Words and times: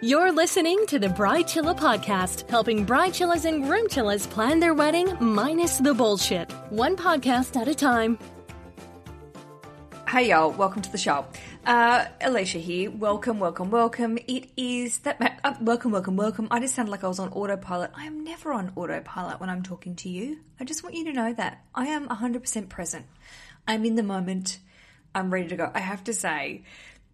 You're 0.00 0.30
listening 0.30 0.86
to 0.86 1.00
the 1.00 1.08
Bridechilla 1.08 1.76
podcast, 1.76 2.48
helping 2.48 2.86
bridechillas 2.86 3.46
and 3.46 3.64
groomchillas 3.64 4.30
plan 4.30 4.60
their 4.60 4.72
wedding 4.72 5.12
minus 5.18 5.78
the 5.78 5.92
bullshit. 5.92 6.52
One 6.70 6.96
podcast 6.96 7.60
at 7.60 7.66
a 7.66 7.74
time. 7.74 8.16
Hey 10.08 10.28
y'all, 10.28 10.52
welcome 10.52 10.82
to 10.82 10.92
the 10.92 10.98
show. 10.98 11.26
Uh, 11.66 12.04
Aleisha 12.20 12.60
here. 12.60 12.92
Welcome, 12.92 13.40
welcome, 13.40 13.72
welcome. 13.72 14.18
It 14.28 14.50
is 14.56 14.98
that. 15.00 15.18
Ma- 15.18 15.30
uh, 15.42 15.54
welcome, 15.60 15.90
welcome, 15.90 16.14
welcome. 16.16 16.46
I 16.52 16.60
just 16.60 16.76
sounded 16.76 16.92
like 16.92 17.02
I 17.02 17.08
was 17.08 17.18
on 17.18 17.30
autopilot. 17.30 17.90
I 17.96 18.04
am 18.04 18.22
never 18.22 18.52
on 18.52 18.70
autopilot 18.76 19.40
when 19.40 19.50
I'm 19.50 19.64
talking 19.64 19.96
to 19.96 20.08
you. 20.08 20.38
I 20.60 20.64
just 20.64 20.84
want 20.84 20.94
you 20.94 21.06
to 21.06 21.12
know 21.12 21.32
that 21.32 21.64
I 21.74 21.88
am 21.88 22.06
100% 22.06 22.68
present. 22.68 23.06
I'm 23.66 23.84
in 23.84 23.96
the 23.96 24.04
moment. 24.04 24.60
I'm 25.12 25.32
ready 25.32 25.48
to 25.48 25.56
go. 25.56 25.72
I 25.74 25.80
have 25.80 26.04
to 26.04 26.12
say, 26.12 26.62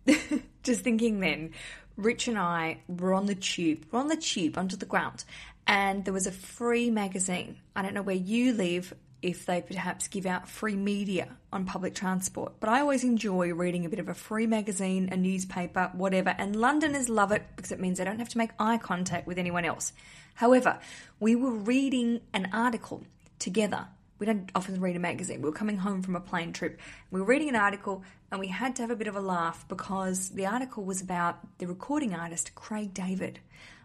just 0.63 0.83
thinking 0.83 1.21
then, 1.21 1.53
Rich 1.97 2.29
and 2.29 2.39
I 2.39 2.79
were 2.89 3.15
on 3.15 3.27
the 3.27 3.35
tube, 3.35 3.87
we're 3.91 4.01
on 4.01 4.09
the 4.09 4.17
tube 4.17 4.59
under 4.59 4.77
the 4.77 4.87
ground, 4.87 5.25
and 5.67 6.05
there 6.05 6.15
was 6.15 6.27
a 6.27 6.33
free 6.33 6.91
magazine. 6.91 7.59
I 7.77 7.83
don't 7.83 7.95
know 7.95 8.03
where 8.03 8.17
you 8.17 8.53
live, 8.53 8.95
if 9.25 9.47
they 9.47 9.63
perhaps 9.63 10.07
give 10.09 10.27
out 10.27 10.47
free 10.47 10.77
media 10.77 11.27
on 11.51 11.65
public 11.65 11.95
transport, 11.95 12.53
but 12.61 12.69
I 12.69 12.81
always 12.81 13.05
enjoy 13.05 13.55
reading 13.55 13.87
a 13.87 13.89
bit 13.89 13.99
of 13.99 14.11
a 14.11 14.15
free 14.15 14.47
magazine, 14.47 15.09
a 15.11 15.17
newspaper, 15.17 15.91
whatever, 15.95 16.35
and 16.37 16.55
Londoners 16.55 17.09
love 17.09 17.33
it 17.33 17.43
because 17.57 17.73
it 17.73 17.81
means 17.81 17.97
they 17.97 18.05
don't 18.05 18.19
have 18.19 18.29
to 18.29 18.39
make 18.39 18.51
eye 18.59 18.77
contact 18.77 19.27
with 19.27 19.39
anyone 19.39 19.65
else. 19.65 19.95
However, 20.35 20.79
we 21.21 21.37
were 21.37 21.53
reading 21.53 22.21
an 22.35 22.51
article 22.53 23.05
together 23.39 23.87
we 24.25 24.33
don't 24.33 24.51
often 24.55 24.81
read 24.81 24.97
a 24.97 24.99
magazine. 24.99 25.43
We 25.43 25.51
were 25.51 25.55
coming 25.55 25.77
home 25.77 26.01
from 26.01 26.17
a 26.17 26.21
plane 26.21 26.55
trip. 26.55 26.81
We 27.11 27.21
were 27.21 27.27
reading 27.27 27.51
an 27.51 27.57
article 27.57 28.03
and 28.31 28.41
we 28.41 28.47
had 28.47 28.75
to 28.77 28.83
have 28.83 28.91
a 28.91 28.97
bit 28.97 29.07
of 29.07 29.17
a 29.17 29.21
laugh 29.21 29.69
because 29.69 30.31
the 30.31 30.47
article 30.47 30.83
was 30.83 31.03
about 31.03 31.41
the 31.59 31.67
recording 31.67 32.15
artist 32.15 32.55
Craig 32.55 32.95
David. 32.95 33.41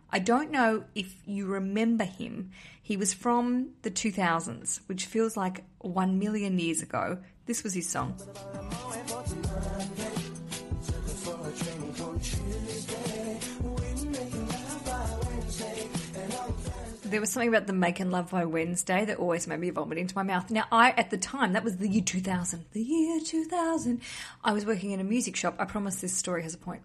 I 0.10 0.20
don't 0.20 0.50
know 0.50 0.86
if 0.96 1.14
you 1.26 1.46
remember 1.46 2.06
him. 2.06 2.52
He 2.82 2.96
was 2.96 3.14
from 3.14 3.72
the 3.82 3.92
2000s, 3.92 4.80
which 4.88 5.08
feels 5.08 5.36
like 5.36 5.66
one 5.80 6.20
million 6.20 6.58
years 6.58 6.82
ago. 6.82 7.18
This 7.46 7.62
was 7.62 7.74
his 7.74 7.90
song. 7.90 8.16
There 17.10 17.20
was 17.20 17.30
something 17.30 17.50
about 17.50 17.68
the 17.68 17.74
making 17.74 18.12
love 18.12 18.32
by 18.32 18.46
Wednesday 18.46 19.06
that 19.06 19.18
always 19.18 19.48
made 19.48 19.60
me 19.60 19.70
vomit 19.70 19.98
into 19.98 20.16
my 20.16 20.24
mouth. 20.24 20.50
Now, 20.50 20.66
I, 20.72 20.92
at 20.92 21.10
the 21.10 21.18
time, 21.18 21.54
that 21.54 21.64
was 21.64 21.78
the 21.78 21.88
year 21.88 22.04
2000. 22.04 22.66
The 22.72 22.82
year 22.82 23.20
2000. 23.20 24.02
I 24.44 24.54
was 24.54 24.66
working 24.66 24.92
in 24.92 25.00
a 25.00 25.04
music 25.04 25.36
shop. 25.36 25.56
I 25.60 25.66
promise 25.66 26.02
this 26.02 26.16
story 26.16 26.44
has 26.44 26.54
a 26.54 26.58
point. 26.58 26.82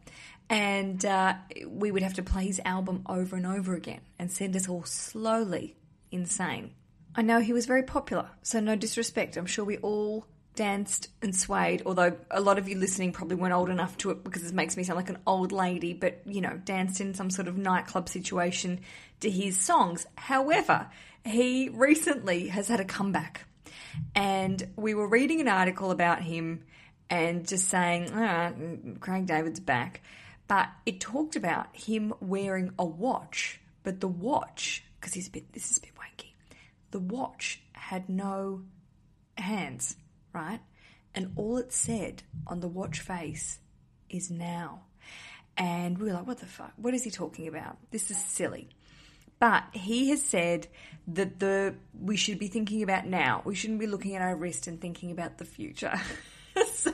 And 0.50 1.04
uh, 1.04 1.34
we 1.66 1.90
would 1.90 2.02
have 2.02 2.14
to 2.14 2.22
play 2.22 2.46
his 2.46 2.60
album 2.64 3.02
over 3.06 3.36
and 3.36 3.46
over 3.46 3.74
again 3.74 4.00
and 4.18 4.30
send 4.30 4.56
us 4.56 4.68
all 4.68 4.84
slowly 4.84 5.76
insane. 6.10 6.72
I 7.16 7.22
know 7.22 7.40
he 7.40 7.52
was 7.52 7.66
very 7.66 7.84
popular, 7.84 8.28
so 8.42 8.60
no 8.60 8.76
disrespect. 8.76 9.36
I'm 9.36 9.46
sure 9.46 9.64
we 9.64 9.78
all 9.78 10.26
danced 10.54 11.08
and 11.20 11.34
swayed, 11.34 11.82
although 11.84 12.16
a 12.30 12.40
lot 12.40 12.58
of 12.58 12.68
you 12.68 12.76
listening 12.76 13.12
probably 13.12 13.36
weren't 13.36 13.54
old 13.54 13.70
enough 13.70 13.96
to 13.98 14.10
it 14.10 14.22
because 14.22 14.42
this 14.42 14.52
makes 14.52 14.76
me 14.76 14.84
sound 14.84 14.96
like 14.96 15.10
an 15.10 15.18
old 15.26 15.52
lady, 15.52 15.92
but 15.92 16.20
you 16.26 16.40
know, 16.40 16.60
danced 16.64 17.00
in 17.00 17.14
some 17.14 17.30
sort 17.30 17.48
of 17.48 17.56
nightclub 17.56 18.08
situation 18.08 18.80
to 19.20 19.30
his 19.30 19.58
songs. 19.58 20.06
However, 20.16 20.88
he 21.24 21.68
recently 21.70 22.48
has 22.48 22.68
had 22.68 22.80
a 22.80 22.84
comeback. 22.84 23.46
And 24.14 24.66
we 24.76 24.94
were 24.94 25.08
reading 25.08 25.40
an 25.40 25.48
article 25.48 25.90
about 25.90 26.22
him 26.22 26.64
and 27.10 27.46
just 27.46 27.68
saying, 27.68 28.10
ah, 28.12 28.52
Craig 29.00 29.26
David's 29.26 29.60
back. 29.60 30.00
But 30.46 30.68
it 30.84 31.00
talked 31.00 31.36
about 31.36 31.74
him 31.74 32.12
wearing 32.20 32.72
a 32.78 32.84
watch, 32.84 33.60
but 33.82 34.00
the 34.00 34.08
watch, 34.08 34.84
because 35.00 35.14
he's 35.14 35.28
a 35.28 35.30
bit, 35.30 35.52
this 35.52 35.70
is 35.70 35.78
a 35.78 35.80
bit 35.80 35.92
wanky, 35.94 36.32
the 36.90 36.98
watch 36.98 37.62
had 37.72 38.08
no 38.08 38.62
hands 39.36 39.96
right? 40.34 40.60
And 41.14 41.32
all 41.36 41.58
it 41.58 41.72
said 41.72 42.22
on 42.46 42.60
the 42.60 42.68
watch 42.68 43.00
face 43.00 43.60
is 44.10 44.30
now. 44.30 44.82
And 45.56 45.96
we 45.98 46.08
were 46.08 46.14
like, 46.14 46.26
what 46.26 46.38
the 46.38 46.46
fuck? 46.46 46.72
What 46.76 46.94
is 46.94 47.04
he 47.04 47.10
talking 47.10 47.46
about? 47.46 47.78
This 47.92 48.10
is 48.10 48.18
silly. 48.18 48.68
But 49.38 49.64
he 49.72 50.10
has 50.10 50.22
said 50.22 50.66
that 51.08 51.38
the 51.38 51.74
we 52.00 52.16
should 52.16 52.38
be 52.38 52.48
thinking 52.48 52.82
about 52.82 53.06
now. 53.06 53.42
We 53.44 53.54
shouldn't 53.54 53.80
be 53.80 53.86
looking 53.86 54.14
at 54.16 54.22
our 54.22 54.34
wrist 54.34 54.66
and 54.66 54.80
thinking 54.80 55.10
about 55.10 55.38
the 55.38 55.44
future. 55.44 56.00
so 56.72 56.92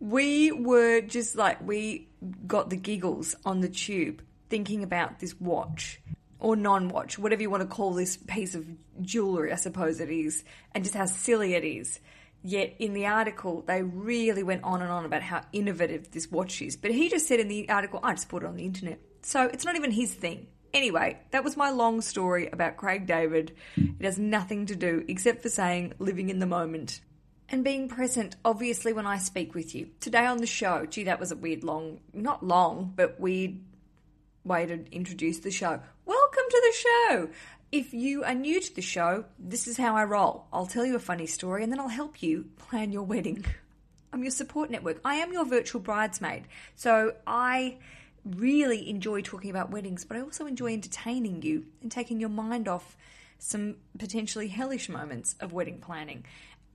we 0.00 0.52
were 0.52 1.00
just 1.00 1.36
like 1.36 1.66
we 1.66 2.08
got 2.46 2.70
the 2.70 2.76
giggles 2.76 3.34
on 3.44 3.60
the 3.60 3.68
tube 3.68 4.22
thinking 4.50 4.82
about 4.82 5.20
this 5.20 5.40
watch 5.40 6.00
or 6.44 6.56
non 6.56 6.90
watch, 6.90 7.18
whatever 7.18 7.40
you 7.40 7.48
want 7.48 7.62
to 7.62 7.66
call 7.66 7.94
this 7.94 8.18
piece 8.18 8.54
of 8.54 8.66
jewellery, 9.00 9.50
I 9.50 9.56
suppose 9.56 9.98
it 9.98 10.10
is, 10.10 10.44
and 10.74 10.84
just 10.84 10.94
how 10.94 11.06
silly 11.06 11.54
it 11.54 11.64
is. 11.64 12.00
Yet 12.42 12.74
in 12.78 12.92
the 12.92 13.06
article, 13.06 13.64
they 13.66 13.82
really 13.82 14.42
went 14.42 14.62
on 14.62 14.82
and 14.82 14.90
on 14.90 15.06
about 15.06 15.22
how 15.22 15.40
innovative 15.54 16.10
this 16.10 16.30
watch 16.30 16.60
is. 16.60 16.76
But 16.76 16.90
he 16.90 17.08
just 17.08 17.26
said 17.26 17.40
in 17.40 17.48
the 17.48 17.70
article, 17.70 17.98
I 18.02 18.12
just 18.12 18.28
put 18.28 18.42
it 18.42 18.46
on 18.46 18.56
the 18.56 18.66
internet. 18.66 19.00
So 19.22 19.46
it's 19.46 19.64
not 19.64 19.76
even 19.76 19.90
his 19.90 20.12
thing. 20.12 20.48
Anyway, 20.74 21.18
that 21.30 21.44
was 21.44 21.56
my 21.56 21.70
long 21.70 22.02
story 22.02 22.48
about 22.48 22.76
Craig 22.76 23.06
David. 23.06 23.56
It 23.76 24.04
has 24.04 24.18
nothing 24.18 24.66
to 24.66 24.76
do 24.76 25.02
except 25.08 25.40
for 25.40 25.48
saying 25.48 25.94
living 25.98 26.28
in 26.28 26.40
the 26.40 26.46
moment 26.46 27.00
and 27.48 27.64
being 27.64 27.88
present, 27.88 28.36
obviously, 28.44 28.92
when 28.92 29.06
I 29.06 29.16
speak 29.16 29.54
with 29.54 29.74
you. 29.74 29.88
Today 30.00 30.26
on 30.26 30.38
the 30.38 30.46
show, 30.46 30.84
gee, 30.84 31.04
that 31.04 31.20
was 31.20 31.32
a 31.32 31.36
weird 31.36 31.64
long, 31.64 32.00
not 32.12 32.44
long, 32.44 32.92
but 32.94 33.18
weird 33.18 33.60
way 34.44 34.66
to 34.66 34.84
introduce 34.92 35.38
the 35.38 35.50
show. 35.50 35.80
Welcome 36.06 36.42
to 36.50 36.62
the 36.66 36.76
show. 36.76 37.28
If 37.72 37.94
you 37.94 38.24
are 38.24 38.34
new 38.34 38.60
to 38.60 38.74
the 38.74 38.82
show, 38.82 39.24
this 39.38 39.66
is 39.66 39.78
how 39.78 39.96
I 39.96 40.04
roll. 40.04 40.44
I'll 40.52 40.66
tell 40.66 40.84
you 40.84 40.96
a 40.96 41.00
funny 41.00 41.26
story 41.26 41.62
and 41.62 41.72
then 41.72 41.80
I'll 41.80 41.88
help 41.88 42.22
you 42.22 42.44
plan 42.58 42.92
your 42.92 43.04
wedding. 43.04 43.42
I'm 44.12 44.22
your 44.22 44.30
support 44.30 44.70
network. 44.70 45.00
I 45.02 45.14
am 45.14 45.32
your 45.32 45.46
virtual 45.46 45.80
bridesmaid. 45.80 46.44
So 46.76 47.14
I 47.26 47.78
really 48.22 48.90
enjoy 48.90 49.22
talking 49.22 49.48
about 49.48 49.70
weddings, 49.70 50.04
but 50.04 50.18
I 50.18 50.20
also 50.20 50.44
enjoy 50.44 50.74
entertaining 50.74 51.40
you 51.40 51.64
and 51.80 51.90
taking 51.90 52.20
your 52.20 52.28
mind 52.28 52.68
off 52.68 52.98
some 53.38 53.76
potentially 53.98 54.48
hellish 54.48 54.90
moments 54.90 55.36
of 55.40 55.54
wedding 55.54 55.78
planning. 55.78 56.26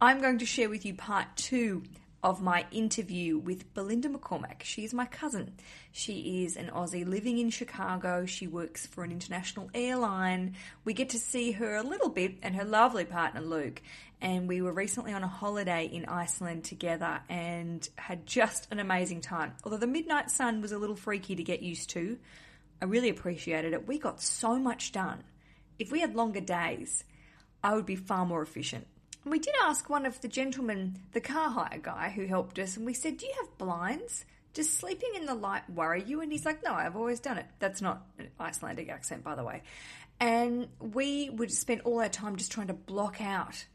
I'm 0.02 0.22
going 0.22 0.40
to 0.40 0.46
share 0.48 0.70
with 0.72 0.86
you 0.86 0.96
part 0.96 1.28
two 1.36 1.84
of 2.24 2.42
my 2.42 2.66
interview 2.72 3.38
with 3.38 3.74
Belinda 3.74 4.10
McCormack. 4.10 4.64
She 4.64 4.84
is 4.84 4.94
my 4.94 5.06
cousin. 5.06 5.54
She 5.92 6.44
is 6.44 6.58
an 6.58 6.68
Aussie 6.68 7.08
living 7.08 7.38
in 7.38 7.50
Chicago. 7.50 8.26
She 8.26 8.48
works 8.48 8.86
for 8.86 9.04
an 9.04 9.12
international 9.12 9.70
airline. 9.74 10.56
We 10.84 10.94
get 10.94 11.10
to 11.10 11.20
see 11.20 11.54
her 11.54 11.76
a 11.76 11.84
little 11.84 12.10
bit 12.10 12.36
and 12.42 12.56
her 12.56 12.66
lovely 12.66 13.06
partner 13.06 13.42
Luke. 13.42 13.82
And 14.22 14.50
we 14.50 14.62
were 14.62 14.74
recently 14.74 15.14
on 15.14 15.24
a 15.24 15.28
holiday 15.28 15.86
in 15.86 16.06
Iceland 16.06 16.66
together 16.66 17.22
and 17.30 17.88
had 17.96 18.26
just 18.26 18.68
an 18.70 18.80
amazing 18.80 19.22
time. 19.22 19.54
Although 19.64 19.78
the 19.78 19.88
midnight 19.88 20.30
sun 20.30 20.62
was 20.62 20.74
a 20.74 20.78
little 20.78 20.98
freaky 20.98 21.36
to 21.36 21.44
get 21.44 21.62
used 21.62 21.90
to, 21.92 22.20
I 22.82 22.86
really 22.86 23.10
appreciated 23.10 23.74
it. 23.74 23.88
We 23.88 23.98
got 23.98 24.22
so 24.22 24.60
much 24.60 24.92
done. 24.92 25.24
If 25.78 25.92
we 25.92 26.02
had 26.02 26.16
longer 26.16 26.42
days, 26.42 27.06
I 27.64 27.76
would 27.76 27.86
be 27.86 27.96
far 27.96 28.26
more 28.26 28.42
efficient. 28.42 28.88
We 29.26 29.40
did 29.40 29.54
ask 29.62 29.90
one 29.90 30.06
of 30.06 30.22
the 30.22 30.28
gentlemen, 30.28 31.02
the 31.12 31.22
car 31.22 31.50
hire 31.50 31.80
guy 31.82 32.10
who 32.10 32.26
helped 32.26 32.58
us, 32.58 32.78
and 32.78 32.86
we 32.86 32.94
said, 32.94 33.18
Do 33.18 33.26
you 33.26 33.34
have 33.42 33.58
blinds? 33.58 34.26
Does 34.54 34.72
sleeping 34.72 35.12
in 35.16 35.26
the 35.26 35.36
light 35.36 35.70
worry 35.70 36.04
you? 36.04 36.22
And 36.22 36.32
he's 36.32 36.46
like, 36.46 36.64
No, 36.64 36.74
I've 36.74 36.96
always 36.96 37.20
done 37.20 37.38
it. 37.38 37.46
That's 37.60 37.82
not 37.82 38.06
an 38.18 38.30
Icelandic 38.40 38.90
accent, 38.90 39.24
by 39.24 39.36
the 39.36 39.44
way. 39.44 39.64
And 40.20 40.68
we 40.80 41.30
would 41.30 41.52
spend 41.52 41.82
all 41.82 42.00
our 42.00 42.10
time 42.10 42.38
just 42.38 42.52
trying 42.52 42.68
to 42.68 42.74
block 42.74 43.22
out 43.22 43.66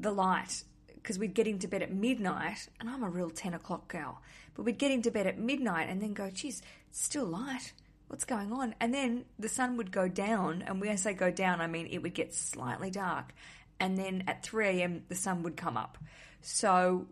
the 0.00 0.10
light 0.10 0.64
because 0.94 1.18
we'd 1.18 1.34
get 1.34 1.46
into 1.46 1.68
bed 1.68 1.82
at 1.82 1.92
midnight, 1.92 2.68
and 2.80 2.88
I'm 2.88 3.02
a 3.02 3.08
real 3.08 3.30
10 3.30 3.54
o'clock 3.54 3.88
girl, 3.88 4.20
but 4.54 4.64
we'd 4.64 4.78
get 4.78 4.90
into 4.90 5.10
bed 5.10 5.26
at 5.26 5.38
midnight 5.38 5.88
and 5.88 6.02
then 6.02 6.12
go, 6.12 6.28
geez, 6.30 6.60
it's 6.90 7.02
still 7.02 7.24
light. 7.24 7.72
What's 8.08 8.24
going 8.24 8.52
on? 8.52 8.74
And 8.80 8.92
then 8.92 9.24
the 9.38 9.48
sun 9.48 9.76
would 9.76 9.92
go 9.92 10.08
down, 10.08 10.62
and 10.66 10.80
when 10.80 10.90
I 10.90 10.96
say 10.96 11.12
go 11.14 11.30
down, 11.30 11.60
I 11.60 11.66
mean 11.66 11.86
it 11.90 12.02
would 12.02 12.14
get 12.14 12.34
slightly 12.34 12.90
dark 12.90 13.32
and 13.80 13.96
then 13.96 14.24
at 14.26 14.42
3 14.42 14.66
a.m. 14.68 15.02
the 15.08 15.14
sun 15.14 15.42
would 15.42 15.56
come 15.56 15.76
up. 15.76 15.98
So 16.40 17.06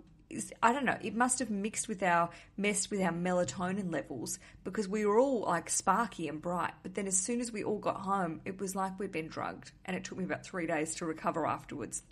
I 0.62 0.72
don't 0.72 0.84
know, 0.84 0.98
it 1.00 1.14
must 1.14 1.38
have 1.38 1.50
mixed 1.50 1.88
with 1.88 2.02
our 2.02 2.30
messed 2.56 2.90
with 2.90 3.00
our 3.00 3.12
melatonin 3.12 3.92
levels 3.92 4.38
because 4.64 4.88
we 4.88 5.06
were 5.06 5.18
all 5.18 5.42
like 5.42 5.70
sparky 5.70 6.28
and 6.28 6.42
bright. 6.42 6.72
But 6.82 6.94
then 6.94 7.06
as 7.06 7.16
soon 7.16 7.40
as 7.40 7.52
we 7.52 7.62
all 7.62 7.78
got 7.78 8.00
home, 8.00 8.40
it 8.44 8.58
was 8.58 8.74
like 8.74 8.98
we'd 8.98 9.12
been 9.12 9.28
drugged, 9.28 9.70
and 9.84 9.96
it 9.96 10.04
took 10.04 10.18
me 10.18 10.24
about 10.24 10.44
three 10.44 10.66
days 10.66 10.96
to 10.96 11.06
recover 11.06 11.46
afterwards. 11.46 12.02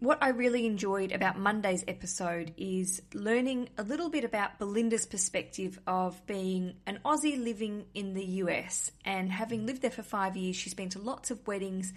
What 0.00 0.18
I 0.20 0.30
really 0.30 0.66
enjoyed 0.66 1.12
about 1.12 1.38
Monday's 1.38 1.84
episode 1.88 2.52
is 2.58 3.00
learning 3.14 3.70
a 3.78 3.82
little 3.82 4.10
bit 4.10 4.24
about 4.24 4.58
Belinda's 4.58 5.06
perspective 5.06 5.78
of 5.86 6.26
being 6.26 6.74
an 6.86 6.98
Aussie 7.06 7.42
living 7.42 7.86
in 7.94 8.12
the 8.12 8.24
US 8.42 8.90
and 9.06 9.32
having 9.32 9.64
lived 9.64 9.80
there 9.80 9.90
for 9.90 10.02
five 10.02 10.36
years. 10.36 10.56
She's 10.56 10.74
been 10.74 10.90
to 10.90 10.98
lots 10.98 11.30
of 11.30 11.46
weddings 11.46 11.94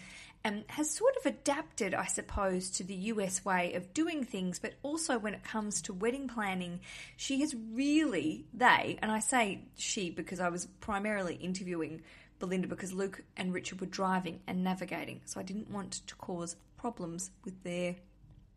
and 0.48 0.64
has 0.70 0.90
sort 0.90 1.14
of 1.18 1.26
adapted, 1.26 1.94
I 1.94 2.06
suppose, 2.06 2.70
to 2.70 2.84
the 2.86 2.94
US 2.94 3.44
way 3.44 3.74
of 3.74 3.94
doing 3.94 4.24
things, 4.24 4.60
but 4.60 4.76
also 4.82 5.20
when 5.20 5.34
it 5.34 5.44
comes 5.44 5.82
to 5.82 5.94
wedding 5.94 6.30
planning, 6.30 6.80
she 7.18 7.42
has 7.42 7.54
really, 7.74 8.46
they, 8.54 8.98
and 9.02 9.12
I 9.12 9.20
say 9.20 9.66
she 9.76 10.10
because 10.10 10.40
I 10.40 10.48
was 10.48 10.66
primarily 10.80 11.36
interviewing 11.36 12.02
Belinda 12.40 12.70
because 12.70 12.94
Luke 12.94 13.26
and 13.36 13.54
Richard 13.54 13.82
were 13.82 13.88
driving 13.88 14.40
and 14.48 14.64
navigating, 14.64 15.20
so 15.26 15.42
I 15.42 15.44
didn't 15.44 15.70
want 15.70 16.08
to 16.08 16.16
cause 16.16 16.56
problems 16.78 17.30
with 17.44 17.62
their 17.64 17.98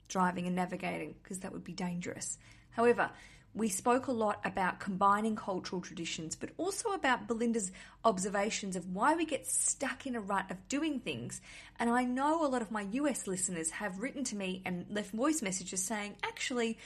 driving 0.06 0.46
and 0.46 0.54
navigating 0.54 1.16
because 1.20 1.40
that 1.40 1.52
would 1.52 1.64
be 1.64 1.72
dangerous. 1.72 2.38
However, 2.70 3.10
we 3.54 3.68
spoke 3.68 4.06
a 4.06 4.12
lot 4.12 4.40
about 4.44 4.78
combining 4.78 5.34
cultural 5.34 5.80
traditions, 5.80 6.36
but 6.36 6.50
also 6.56 6.90
about 6.90 7.26
Belinda's 7.26 7.72
observations 8.04 8.76
of 8.76 8.94
why 8.94 9.16
we 9.16 9.24
get 9.24 9.46
stuck 9.46 10.06
in 10.06 10.14
a 10.14 10.20
rut 10.20 10.50
of 10.50 10.68
doing 10.68 11.00
things. 11.00 11.40
And 11.78 11.90
I 11.90 12.04
know 12.04 12.44
a 12.44 12.48
lot 12.48 12.62
of 12.62 12.70
my 12.70 12.82
US 12.92 13.26
listeners 13.26 13.70
have 13.70 13.98
written 13.98 14.22
to 14.24 14.36
me 14.36 14.62
and 14.64 14.86
left 14.88 15.10
voice 15.10 15.42
messages 15.42 15.82
saying, 15.82 16.14
actually, 16.22 16.78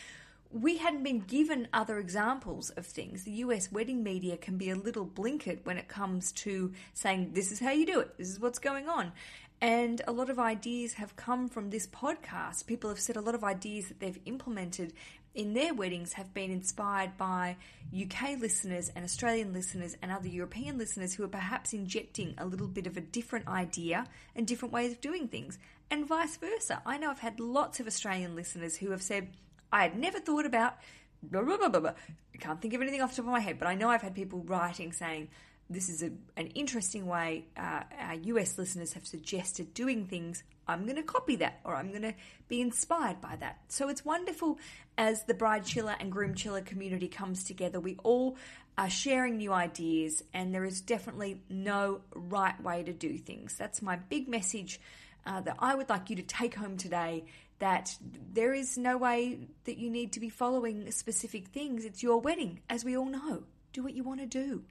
we 0.50 0.78
hadn't 0.78 1.02
been 1.02 1.18
given 1.18 1.68
other 1.72 1.98
examples 1.98 2.70
of 2.70 2.86
things. 2.86 3.24
The 3.24 3.32
US 3.32 3.70
wedding 3.70 4.02
media 4.02 4.36
can 4.36 4.56
be 4.56 4.70
a 4.70 4.76
little 4.76 5.04
blinkered 5.04 5.64
when 5.64 5.76
it 5.76 5.88
comes 5.88 6.32
to 6.32 6.72
saying, 6.94 7.32
this 7.34 7.52
is 7.52 7.60
how 7.60 7.72
you 7.72 7.84
do 7.84 8.00
it, 8.00 8.16
this 8.16 8.30
is 8.30 8.40
what's 8.40 8.58
going 8.58 8.88
on. 8.88 9.12
And 9.60 10.02
a 10.06 10.12
lot 10.12 10.30
of 10.30 10.38
ideas 10.38 10.94
have 10.94 11.16
come 11.16 11.48
from 11.48 11.70
this 11.70 11.86
podcast. 11.86 12.66
People 12.66 12.90
have 12.90 13.00
said 13.00 13.16
a 13.16 13.20
lot 13.20 13.34
of 13.34 13.44
ideas 13.44 13.88
that 13.88 14.00
they've 14.00 14.18
implemented 14.26 14.92
in 15.34 15.52
their 15.54 15.74
weddings 15.74 16.12
have 16.14 16.32
been 16.32 16.50
inspired 16.50 17.16
by 17.16 17.56
UK 17.92 18.38
listeners 18.40 18.90
and 18.94 19.04
Australian 19.04 19.52
listeners 19.52 19.96
and 20.00 20.12
other 20.12 20.28
European 20.28 20.78
listeners 20.78 21.14
who 21.14 21.24
are 21.24 21.28
perhaps 21.28 21.72
injecting 21.72 22.34
a 22.38 22.46
little 22.46 22.68
bit 22.68 22.86
of 22.86 22.96
a 22.96 23.00
different 23.00 23.48
idea 23.48 24.06
and 24.36 24.46
different 24.46 24.72
ways 24.72 24.92
of 24.92 25.00
doing 25.00 25.28
things, 25.28 25.58
and 25.90 26.06
vice 26.06 26.36
versa. 26.36 26.80
I 26.86 26.98
know 26.98 27.10
I've 27.10 27.18
had 27.18 27.40
lots 27.40 27.80
of 27.80 27.86
Australian 27.86 28.36
listeners 28.36 28.76
who 28.76 28.90
have 28.90 29.02
said, 29.02 29.28
I 29.72 29.82
had 29.82 29.98
never 29.98 30.20
thought 30.20 30.46
about 30.46 30.76
blah, 31.22 31.42
blah, 31.42 31.56
blah, 31.56 31.68
blah, 31.68 31.80
blah. 31.80 31.92
I 32.34 32.38
can't 32.38 32.60
think 32.60 32.74
of 32.74 32.82
anything 32.82 33.00
off 33.00 33.10
the 33.10 33.16
top 33.16 33.26
of 33.26 33.32
my 33.32 33.40
head, 33.40 33.58
but 33.58 33.68
I 33.68 33.74
know 33.74 33.88
I've 33.90 34.02
had 34.02 34.14
people 34.14 34.40
writing 34.40 34.92
saying, 34.92 35.28
this 35.70 35.88
is 35.88 36.02
a, 36.02 36.10
an 36.36 36.48
interesting 36.48 37.06
way 37.06 37.46
uh, 37.56 37.82
our 37.98 38.14
US 38.14 38.58
listeners 38.58 38.92
have 38.92 39.06
suggested 39.06 39.72
doing 39.74 40.04
things. 40.04 40.42
I'm 40.68 40.84
going 40.84 40.96
to 40.96 41.02
copy 41.02 41.36
that 41.36 41.60
or 41.64 41.74
I'm 41.74 41.90
going 41.90 42.02
to 42.02 42.14
be 42.48 42.60
inspired 42.60 43.20
by 43.20 43.36
that. 43.36 43.58
So 43.68 43.88
it's 43.88 44.04
wonderful 44.04 44.58
as 44.98 45.24
the 45.24 45.34
bridechilla 45.34 45.96
and 45.98 46.12
groomchilla 46.12 46.64
community 46.64 47.08
comes 47.08 47.44
together. 47.44 47.80
We 47.80 47.96
all 48.02 48.36
are 48.76 48.90
sharing 48.90 49.36
new 49.36 49.52
ideas, 49.52 50.22
and 50.32 50.52
there 50.52 50.64
is 50.64 50.80
definitely 50.80 51.40
no 51.48 52.00
right 52.14 52.60
way 52.62 52.82
to 52.82 52.92
do 52.92 53.18
things. 53.18 53.56
That's 53.56 53.80
my 53.80 53.96
big 53.96 54.28
message 54.28 54.80
uh, 55.26 55.40
that 55.42 55.56
I 55.60 55.74
would 55.74 55.88
like 55.88 56.10
you 56.10 56.16
to 56.16 56.22
take 56.22 56.54
home 56.54 56.76
today. 56.76 57.24
That 57.60 57.96
there 58.32 58.52
is 58.52 58.76
no 58.76 58.98
way 58.98 59.38
that 59.64 59.78
you 59.78 59.88
need 59.88 60.12
to 60.14 60.20
be 60.20 60.28
following 60.28 60.90
specific 60.90 61.48
things. 61.48 61.84
It's 61.84 62.02
your 62.02 62.20
wedding, 62.20 62.60
as 62.68 62.84
we 62.84 62.96
all 62.96 63.06
know. 63.06 63.44
Do 63.72 63.84
what 63.84 63.94
you 63.94 64.02
want 64.02 64.20
to 64.20 64.26
do. 64.26 64.64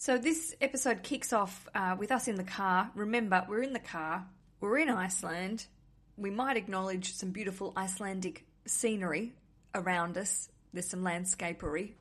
So, 0.00 0.16
this 0.16 0.56
episode 0.62 1.02
kicks 1.02 1.30
off 1.30 1.68
uh, 1.74 1.94
with 1.98 2.10
us 2.10 2.26
in 2.26 2.36
the 2.36 2.42
car. 2.42 2.90
Remember, 2.94 3.44
we're 3.46 3.62
in 3.62 3.74
the 3.74 3.78
car, 3.78 4.26
we're 4.58 4.78
in 4.78 4.88
Iceland. 4.88 5.66
We 6.16 6.30
might 6.30 6.56
acknowledge 6.56 7.12
some 7.12 7.32
beautiful 7.32 7.74
Icelandic 7.76 8.46
scenery 8.64 9.34
around 9.74 10.16
us. 10.16 10.48
There's 10.72 10.88
some 10.88 11.02
landscapery, 11.02 11.96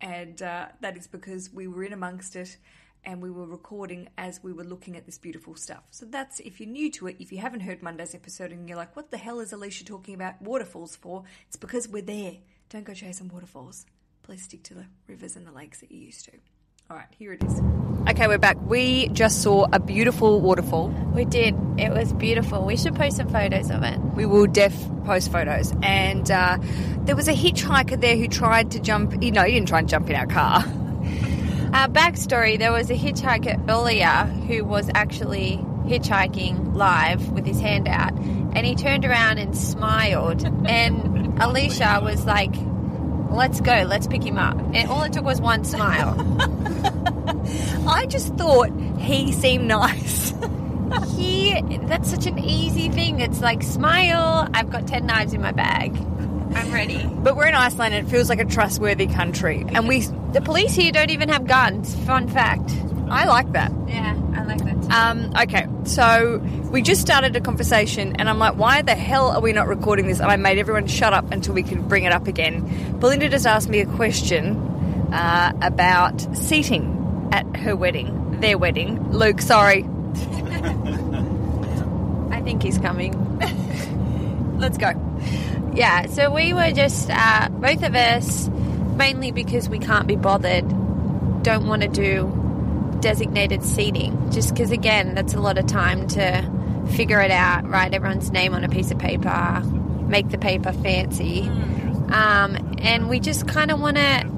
and 0.00 0.40
uh, 0.40 0.66
that 0.80 0.96
is 0.96 1.08
because 1.08 1.52
we 1.52 1.66
were 1.66 1.82
in 1.82 1.92
amongst 1.92 2.36
it 2.36 2.56
and 3.04 3.20
we 3.20 3.32
were 3.32 3.46
recording 3.46 4.10
as 4.16 4.40
we 4.44 4.52
were 4.52 4.62
looking 4.62 4.96
at 4.96 5.04
this 5.04 5.18
beautiful 5.18 5.56
stuff. 5.56 5.82
So 5.90 6.06
that's 6.06 6.38
if 6.38 6.60
you're 6.60 6.68
new 6.68 6.88
to 6.92 7.08
it, 7.08 7.16
if 7.18 7.32
you 7.32 7.38
haven't 7.38 7.62
heard 7.62 7.82
Monday's 7.82 8.14
episode 8.14 8.52
and 8.52 8.68
you're 8.68 8.78
like, 8.78 8.94
what 8.94 9.10
the 9.10 9.18
hell 9.18 9.40
is 9.40 9.50
Aleisha 9.50 9.84
talking 9.84 10.14
about 10.14 10.40
waterfalls 10.40 10.94
for? 10.94 11.24
It's 11.48 11.56
because 11.56 11.88
we're 11.88 12.02
there. 12.02 12.34
Don't 12.68 12.84
go 12.84 12.94
chasing 12.94 13.26
waterfalls. 13.26 13.86
Please 14.22 14.44
stick 14.44 14.62
to 14.62 14.74
the 14.74 14.86
rivers 15.08 15.34
and 15.34 15.48
the 15.48 15.52
lakes 15.52 15.80
that 15.80 15.90
you 15.90 15.98
used 15.98 16.26
to. 16.26 16.32
All 16.90 16.96
right, 16.96 17.06
here 17.16 17.32
it 17.32 17.44
is. 17.44 17.60
Okay, 18.08 18.26
we're 18.26 18.38
back. 18.38 18.56
We 18.62 19.10
just 19.10 19.42
saw 19.42 19.68
a 19.72 19.78
beautiful 19.78 20.40
waterfall. 20.40 20.88
We 21.14 21.24
did. 21.24 21.54
It 21.78 21.92
was 21.92 22.12
beautiful. 22.12 22.64
We 22.64 22.76
should 22.76 22.96
post 22.96 23.18
some 23.18 23.28
photos 23.28 23.70
of 23.70 23.84
it. 23.84 23.96
We 24.16 24.26
will 24.26 24.48
def 24.48 24.74
post 25.04 25.30
photos. 25.30 25.72
And 25.84 26.28
uh, 26.28 26.58
there 27.02 27.14
was 27.14 27.28
a 27.28 27.32
hitchhiker 27.32 28.00
there 28.00 28.16
who 28.16 28.26
tried 28.26 28.72
to 28.72 28.80
jump. 28.80 29.22
You 29.22 29.30
know, 29.30 29.44
he 29.44 29.52
didn't 29.52 29.68
try 29.68 29.78
and 29.78 29.88
jump 29.88 30.10
in 30.10 30.16
our 30.16 30.26
car. 30.26 30.64
Our 31.72 31.86
backstory 32.00 32.58
there 32.58 32.72
was 32.72 32.90
a 32.90 32.96
hitchhiker 32.96 33.70
earlier 33.70 34.24
who 34.48 34.64
was 34.64 34.90
actually 34.92 35.64
hitchhiking 35.84 36.74
live 36.74 37.30
with 37.30 37.46
his 37.46 37.60
hand 37.60 37.86
out. 37.86 38.14
And 38.18 38.66
he 38.66 38.74
turned 38.74 39.04
around 39.04 39.38
and 39.38 39.56
smiled. 39.56 40.44
and 40.66 41.40
Alicia 41.40 42.00
was 42.02 42.26
like, 42.26 42.52
let's 43.30 43.60
go, 43.60 43.84
let's 43.86 44.06
pick 44.06 44.22
him 44.22 44.38
up. 44.38 44.56
And 44.74 44.88
all 44.88 45.02
it 45.02 45.12
took 45.12 45.24
was 45.24 45.40
one 45.40 45.64
smile. 45.64 46.16
I 47.88 48.06
just 48.06 48.34
thought 48.36 48.70
he 48.98 49.32
seemed 49.32 49.66
nice. 49.66 50.32
he, 51.16 51.60
that's 51.82 52.10
such 52.10 52.26
an 52.26 52.38
easy 52.38 52.88
thing. 52.88 53.20
It's 53.20 53.40
like, 53.40 53.62
smile, 53.62 54.48
I've 54.52 54.70
got 54.70 54.86
10 54.86 55.06
knives 55.06 55.32
in 55.32 55.40
my 55.40 55.52
bag. 55.52 55.96
I'm 56.54 56.72
ready. 56.72 57.06
But 57.06 57.36
we're 57.36 57.46
in 57.46 57.54
Iceland 57.54 57.94
and 57.94 58.06
it 58.06 58.10
feels 58.10 58.28
like 58.28 58.40
a 58.40 58.44
trustworthy 58.44 59.06
country. 59.06 59.64
And 59.68 59.86
we, 59.86 60.00
the 60.32 60.40
police 60.40 60.74
here 60.74 60.90
don't 60.90 61.10
even 61.10 61.28
have 61.28 61.46
guns. 61.46 61.94
Fun 62.06 62.28
fact. 62.28 62.70
I 63.10 63.24
like 63.24 63.52
that. 63.52 63.72
Yeah, 63.88 64.16
I 64.36 64.44
like 64.44 64.64
that 64.64 64.82
too. 64.82 64.88
Um, 64.90 65.32
okay, 65.42 65.66
so 65.84 66.38
we 66.70 66.80
just 66.80 67.00
started 67.00 67.34
a 67.34 67.40
conversation, 67.40 68.16
and 68.16 68.28
I'm 68.30 68.38
like, 68.38 68.56
why 68.56 68.82
the 68.82 68.94
hell 68.94 69.30
are 69.30 69.40
we 69.40 69.52
not 69.52 69.66
recording 69.66 70.06
this? 70.06 70.20
And 70.20 70.30
I 70.30 70.36
made 70.36 70.58
everyone 70.58 70.86
shut 70.86 71.12
up 71.12 71.32
until 71.32 71.54
we 71.54 71.64
could 71.64 71.88
bring 71.88 72.04
it 72.04 72.12
up 72.12 72.28
again. 72.28 72.98
Belinda 73.00 73.28
just 73.28 73.46
asked 73.46 73.68
me 73.68 73.80
a 73.80 73.86
question 73.86 74.56
uh, 75.12 75.52
about 75.60 76.20
seating 76.36 77.28
at 77.32 77.44
her 77.56 77.74
wedding, 77.74 78.40
their 78.40 78.56
wedding. 78.56 79.10
Luke, 79.10 79.40
sorry. 79.40 79.84
I 82.30 82.40
think 82.42 82.62
he's 82.62 82.78
coming. 82.78 83.12
Let's 84.58 84.78
go. 84.78 84.92
Yeah, 85.74 86.06
so 86.06 86.30
we 86.32 86.52
were 86.52 86.70
just, 86.70 87.10
uh, 87.10 87.48
both 87.48 87.82
of 87.82 87.94
us, 87.94 88.48
mainly 88.48 89.32
because 89.32 89.68
we 89.68 89.78
can't 89.78 90.06
be 90.06 90.16
bothered, 90.16 90.68
don't 91.42 91.66
want 91.66 91.82
to 91.82 91.88
do 91.88 92.39
designated 93.00 93.62
seating, 93.62 94.30
just 94.30 94.50
because, 94.50 94.70
again, 94.70 95.14
that's 95.14 95.34
a 95.34 95.40
lot 95.40 95.58
of 95.58 95.66
time 95.66 96.06
to 96.08 96.86
figure 96.92 97.20
it 97.20 97.30
out, 97.30 97.68
write 97.68 97.94
everyone's 97.94 98.30
name 98.30 98.54
on 98.54 98.64
a 98.64 98.68
piece 98.68 98.90
of 98.90 98.98
paper, 98.98 99.62
make 100.06 100.28
the 100.30 100.38
paper 100.38 100.72
fancy. 100.72 101.42
Um, 102.12 102.76
and 102.78 103.08
we 103.08 103.20
just 103.20 103.46
kind 103.46 103.70
of 103.70 103.80
want 103.80 103.96
to 103.96 104.30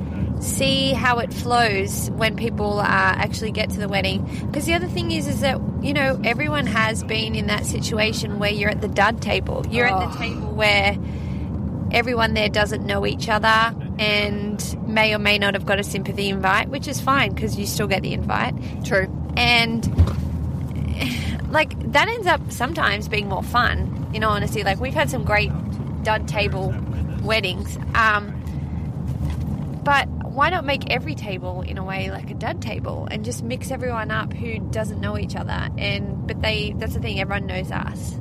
see 0.43 0.93
how 0.93 1.19
it 1.19 1.33
flows 1.33 2.11
when 2.11 2.37
people 2.37 2.81
uh, 2.81 2.85
actually 2.85 3.53
get 3.53 3.71
to 3.71 3.79
the 3.79 3.89
wedding. 3.89 4.25
Because 4.47 4.67
the 4.67 4.75
other 4.75 4.89
thing 4.89 5.13
is, 5.13 5.27
is 5.27 5.41
that 5.41 5.61
you 5.81 5.95
know 5.95 6.21
everyone 6.25 6.67
has 6.67 7.03
been 7.05 7.35
in 7.35 7.47
that 7.47 7.65
situation 7.65 8.39
where 8.39 8.51
you're 8.51 8.71
at 8.71 8.81
the 8.81 8.89
dud 8.89 9.23
table. 9.23 9.65
You're 9.71 9.89
oh. 9.89 10.01
at 10.01 10.13
the 10.13 10.19
table 10.19 10.53
where 10.53 10.99
everyone 11.93 12.35
there 12.35 12.49
doesn't 12.49 12.85
know 12.85 13.07
each 13.07 13.29
other 13.29 13.75
and 13.99 14.61
may 14.93 15.15
or 15.15 15.19
may 15.19 15.39
not 15.39 15.55
have 15.55 15.67
got 15.67 15.79
a 15.79 15.85
sympathy 15.85 16.29
invite, 16.29 16.69
which 16.69 16.87
is 16.87 17.01
fine 17.01 17.33
because 17.33 17.59
you 17.59 17.67
still 17.67 17.87
get 17.87 18.03
the 18.03 18.13
invite. 18.13 18.55
True. 18.85 19.09
And 19.37 19.85
like 21.51 21.93
that 21.93 22.09
ends 22.09 22.27
up 22.27 22.41
sometimes 22.51 23.09
being 23.09 23.29
more 23.29 23.43
fun, 23.43 24.11
in 24.15 24.25
all 24.25 24.35
honesty. 24.35 24.63
Like 24.63 24.81
we've 24.81 24.95
had 24.95 25.11
some 25.11 25.25
great 25.25 25.51
dud 26.03 26.29
table 26.29 26.75
weddings. 27.23 27.77
Um, 27.95 28.39
but 29.85 30.09
why 30.09 30.49
not 30.49 30.65
make 30.65 30.91
every 30.91 31.15
table 31.15 31.63
in 31.63 31.77
a 31.77 31.85
way 31.85 32.11
like 32.11 32.31
a 32.31 32.35
dud 32.35 32.63
table 32.63 33.07
and 33.11 33.25
just 33.25 33.43
mix 33.43 33.71
everyone 33.71 34.11
up 34.11 34.33
who 34.33 34.59
doesn't 34.59 35.01
know 35.01 35.19
each 35.19 35.37
other 35.37 35.69
and 35.77 36.27
but 36.27 36.41
they 36.41 36.73
that's 36.79 36.95
the 36.95 37.01
thing 37.01 37.21
everyone 37.21 37.45
knows 37.47 37.71
us 37.71 38.17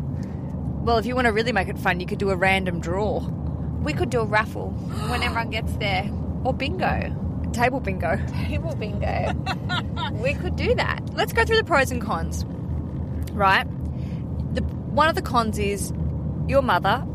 well 0.82 0.98
if 0.98 1.06
you 1.06 1.16
want 1.16 1.26
to 1.26 1.32
really 1.32 1.54
make 1.54 1.70
it 1.70 1.78
fun 1.78 2.02
you 2.02 2.06
could 2.06 2.18
do 2.20 2.30
a 2.30 2.36
random 2.36 2.82
draw 2.82 3.22
we 3.82 3.94
could 3.94 4.10
do 4.10 4.20
a 4.20 4.26
raffle 4.26 4.70
when 5.10 5.24
everyone 5.24 5.50
gets 5.50 5.74
there, 5.78 6.04
or 6.44 6.54
bingo. 6.54 7.16
Table 7.54 7.80
bingo. 7.80 8.20
Table 8.48 8.76
bingo. 8.76 9.34
we 10.14 10.34
could 10.34 10.56
do 10.56 10.74
that. 10.76 11.02
Let's 11.14 11.34
go 11.34 11.44
through 11.44 11.58
the 11.58 11.64
pros 11.64 11.92
and 11.92 12.02
cons. 12.02 12.46
Right? 13.34 13.66
The, 14.56 14.62
one 14.62 15.10
of 15.10 15.16
the 15.16 15.22
cons 15.22 15.60
is 15.60 15.94
your 16.48 16.62
mother, 16.62 17.06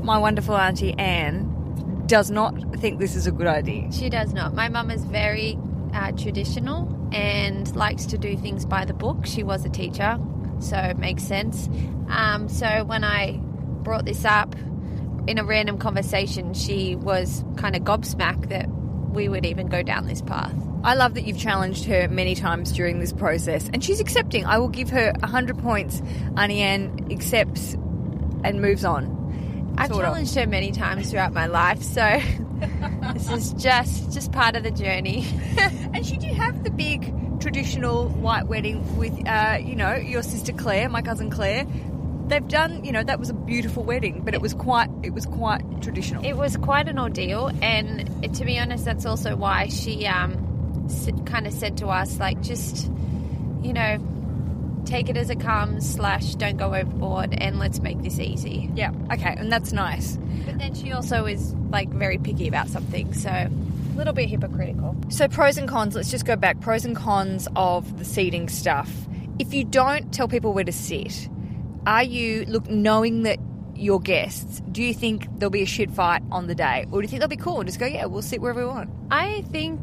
my 0.00 0.18
wonderful 0.18 0.56
auntie 0.56 0.94
Anne, 0.94 2.04
does 2.06 2.30
not 2.30 2.54
think 2.76 2.98
this 2.98 3.14
is 3.14 3.26
a 3.26 3.32
good 3.32 3.46
idea. 3.46 3.90
She 3.92 4.08
does 4.08 4.32
not. 4.32 4.54
My 4.54 4.68
mum 4.68 4.90
is 4.90 5.04
very 5.04 5.58
uh, 5.94 6.12
traditional 6.12 6.96
and 7.12 7.74
likes 7.76 8.06
to 8.06 8.18
do 8.18 8.36
things 8.36 8.64
by 8.64 8.84
the 8.84 8.94
book. 8.94 9.26
She 9.26 9.42
was 9.42 9.64
a 9.64 9.68
teacher, 9.68 10.18
so 10.58 10.76
it 10.76 10.98
makes 10.98 11.22
sense. 11.22 11.68
Um, 12.08 12.48
so 12.48 12.84
when 12.84 13.04
I 13.04 13.38
brought 13.82 14.04
this 14.04 14.24
up, 14.24 14.54
in 15.30 15.38
a 15.38 15.44
random 15.44 15.78
conversation, 15.78 16.54
she 16.54 16.96
was 16.96 17.44
kind 17.56 17.76
of 17.76 17.82
gobsmacked 17.82 18.48
that 18.48 18.68
we 18.68 19.28
would 19.28 19.46
even 19.46 19.68
go 19.68 19.80
down 19.80 20.06
this 20.06 20.20
path. 20.20 20.52
I 20.82 20.94
love 20.94 21.14
that 21.14 21.22
you've 21.22 21.38
challenged 21.38 21.84
her 21.84 22.08
many 22.08 22.34
times 22.34 22.72
during 22.72 22.98
this 22.98 23.12
process, 23.12 23.70
and 23.72 23.84
she's 23.84 24.00
accepting. 24.00 24.44
I 24.44 24.58
will 24.58 24.68
give 24.68 24.90
her 24.90 25.12
100 25.20 25.56
points. 25.58 26.02
Auntie 26.36 26.60
Anne 26.60 27.06
accepts 27.12 27.74
and 28.42 28.60
moves 28.60 28.84
on. 28.84 29.74
I've 29.78 29.90
Sort 29.92 30.04
of. 30.04 30.10
challenged 30.10 30.34
her 30.34 30.46
many 30.48 30.72
times 30.72 31.12
throughout 31.12 31.32
my 31.32 31.46
life, 31.46 31.80
so 31.80 32.00
this 33.14 33.30
is 33.30 33.52
just 33.52 34.12
just 34.12 34.32
part 34.32 34.56
of 34.56 34.64
the 34.64 34.72
journey. 34.72 35.24
And 35.92 36.06
she 36.06 36.16
did 36.18 36.34
have 36.36 36.62
the 36.62 36.70
big 36.70 37.12
traditional 37.40 38.06
white 38.08 38.46
wedding 38.46 38.96
with, 38.96 39.12
uh, 39.26 39.58
you 39.60 39.74
know, 39.74 39.94
your 39.96 40.22
sister 40.22 40.52
Claire, 40.52 40.88
my 40.88 41.02
cousin 41.02 41.30
Claire. 41.30 41.66
They've 42.30 42.46
done, 42.46 42.84
you 42.84 42.92
know, 42.92 43.02
that 43.02 43.18
was 43.18 43.28
a 43.28 43.34
beautiful 43.34 43.82
wedding, 43.82 44.22
but 44.24 44.34
it 44.34 44.40
was 44.40 44.54
quite, 44.54 44.88
it 45.02 45.12
was 45.12 45.26
quite 45.26 45.62
traditional. 45.82 46.24
It 46.24 46.34
was 46.34 46.56
quite 46.56 46.88
an 46.88 46.96
ordeal, 46.96 47.50
and 47.60 48.34
to 48.36 48.44
be 48.44 48.56
honest, 48.56 48.84
that's 48.84 49.04
also 49.04 49.34
why 49.34 49.66
she 49.66 50.06
um, 50.06 50.88
kind 51.26 51.48
of 51.48 51.52
said 51.52 51.78
to 51.78 51.88
us, 51.88 52.20
like, 52.20 52.40
just, 52.40 52.86
you 53.62 53.72
know, 53.72 53.98
take 54.86 55.08
it 55.08 55.16
as 55.16 55.28
it 55.28 55.40
comes, 55.40 55.92
slash, 55.92 56.36
don't 56.36 56.56
go 56.56 56.72
overboard, 56.72 57.34
and 57.34 57.58
let's 57.58 57.80
make 57.80 58.00
this 58.00 58.20
easy. 58.20 58.70
yeah, 58.76 58.92
okay, 59.12 59.34
and 59.36 59.50
that's 59.50 59.72
nice. 59.72 60.16
But 60.46 60.56
then 60.58 60.74
she 60.74 60.92
also 60.92 61.26
is, 61.26 61.52
like, 61.70 61.88
very 61.90 62.18
picky 62.18 62.46
about 62.46 62.68
something, 62.68 63.12
so 63.12 63.28
a 63.28 63.50
little 63.96 64.12
bit 64.12 64.28
hypocritical. 64.28 64.94
So 65.08 65.26
pros 65.26 65.58
and 65.58 65.68
cons. 65.68 65.96
Let's 65.96 66.12
just 66.12 66.26
go 66.26 66.36
back. 66.36 66.60
Pros 66.60 66.84
and 66.84 66.94
cons 66.94 67.48
of 67.56 67.98
the 67.98 68.04
seating 68.04 68.48
stuff. 68.48 68.88
If 69.40 69.52
you 69.52 69.64
don't 69.64 70.12
tell 70.14 70.28
people 70.28 70.52
where 70.52 70.62
to 70.62 70.72
sit, 70.72 71.28
are 71.86 72.02
you 72.02 72.44
look 72.46 72.68
knowing 72.68 73.22
that 73.22 73.38
your 73.74 74.00
guests? 74.00 74.62
Do 74.70 74.82
you 74.82 74.94
think 74.94 75.26
there'll 75.38 75.50
be 75.50 75.62
a 75.62 75.66
shit 75.66 75.90
fight 75.90 76.22
on 76.30 76.46
the 76.46 76.54
day, 76.54 76.86
or 76.90 77.00
do 77.00 77.04
you 77.04 77.08
think 77.08 77.20
they'll 77.20 77.28
be 77.28 77.36
cool 77.36 77.60
and 77.60 77.68
just 77.68 77.78
go, 77.78 77.86
yeah, 77.86 78.04
we'll 78.06 78.22
sit 78.22 78.40
wherever 78.40 78.60
we 78.60 78.66
want? 78.66 78.90
I 79.10 79.42
think 79.50 79.80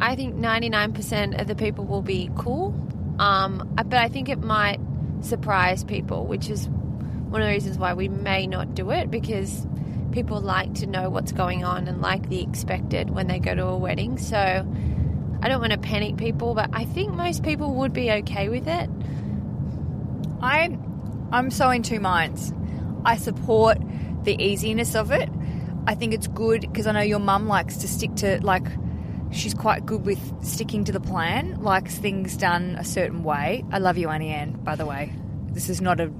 I 0.00 0.14
think 0.14 0.34
99% 0.34 1.40
of 1.40 1.46
the 1.46 1.54
people 1.54 1.84
will 1.84 2.02
be 2.02 2.30
cool. 2.36 2.74
Um, 3.18 3.74
but 3.76 3.94
I 3.94 4.08
think 4.08 4.28
it 4.28 4.40
might 4.40 4.78
surprise 5.20 5.84
people, 5.84 6.26
which 6.26 6.50
is 6.50 6.68
one 6.68 7.40
of 7.40 7.46
the 7.48 7.52
reasons 7.52 7.78
why 7.78 7.94
we 7.94 8.08
may 8.08 8.46
not 8.46 8.74
do 8.74 8.90
it 8.90 9.10
because 9.10 9.66
people 10.12 10.40
like 10.40 10.74
to 10.74 10.86
know 10.86 11.08
what's 11.08 11.32
going 11.32 11.64
on 11.64 11.88
and 11.88 12.00
like 12.00 12.28
the 12.28 12.42
expected 12.42 13.10
when 13.10 13.26
they 13.26 13.38
go 13.38 13.54
to 13.54 13.64
a 13.64 13.76
wedding. 13.76 14.18
So 14.18 14.36
I 15.42 15.48
don't 15.48 15.60
want 15.60 15.72
to 15.72 15.78
panic 15.78 16.16
people, 16.16 16.54
but 16.54 16.70
I 16.72 16.84
think 16.84 17.14
most 17.14 17.42
people 17.42 17.74
would 17.76 17.92
be 17.92 18.10
okay 18.10 18.48
with 18.48 18.68
it. 18.68 18.90
I'm 20.42 20.85
I'm 21.36 21.50
so 21.50 21.68
in 21.68 21.82
two 21.82 22.00
minds. 22.00 22.50
I 23.04 23.18
support 23.18 23.76
the 24.24 24.42
easiness 24.42 24.94
of 24.94 25.12
it. 25.12 25.28
I 25.86 25.94
think 25.94 26.14
it's 26.14 26.28
good 26.28 26.62
because 26.62 26.86
I 26.86 26.92
know 26.92 27.02
your 27.02 27.18
mum 27.18 27.46
likes 27.46 27.76
to 27.78 27.88
stick 27.88 28.14
to 28.16 28.42
like 28.42 28.66
she's 29.32 29.52
quite 29.52 29.84
good 29.84 30.06
with 30.06 30.18
sticking 30.42 30.84
to 30.84 30.92
the 30.92 31.00
plan, 31.00 31.60
likes 31.60 31.94
things 31.98 32.38
done 32.38 32.76
a 32.78 32.84
certain 32.84 33.22
way. 33.22 33.66
I 33.70 33.80
love 33.80 33.98
you, 33.98 34.08
Annie 34.08 34.30
Ann, 34.30 34.52
by 34.52 34.76
the 34.76 34.86
way. 34.86 35.12
This 35.48 35.68
is 35.68 35.82
not 35.82 36.00
a 36.00 36.10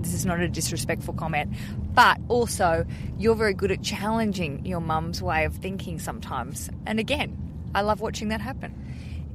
this 0.00 0.12
is 0.12 0.26
not 0.26 0.40
a 0.40 0.48
disrespectful 0.48 1.14
comment. 1.14 1.54
But 1.94 2.18
also 2.28 2.84
you're 3.16 3.34
very 3.34 3.54
good 3.54 3.72
at 3.72 3.80
challenging 3.80 4.66
your 4.66 4.80
mum's 4.80 5.22
way 5.22 5.46
of 5.46 5.54
thinking 5.54 5.98
sometimes. 5.98 6.68
And 6.84 7.00
again, 7.00 7.34
I 7.74 7.80
love 7.80 8.02
watching 8.02 8.28
that 8.28 8.42
happen. 8.42 8.74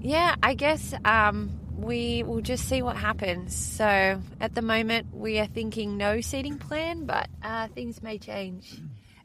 Yeah, 0.01 0.35
I 0.43 0.53
guess 0.53 0.93
um, 1.03 1.59
we 1.81 2.23
will 2.23 2.41
just 2.41 2.67
see 2.67 2.81
what 2.81 2.97
happens. 2.97 3.55
So 3.55 4.21
at 4.39 4.55
the 4.55 4.61
moment, 4.61 5.13
we 5.13 5.39
are 5.39 5.47
thinking 5.47 5.97
no 5.97 6.21
seating 6.21 6.57
plan, 6.57 7.05
but 7.05 7.29
uh, 7.43 7.67
things 7.69 8.01
may 8.01 8.17
change. 8.17 8.79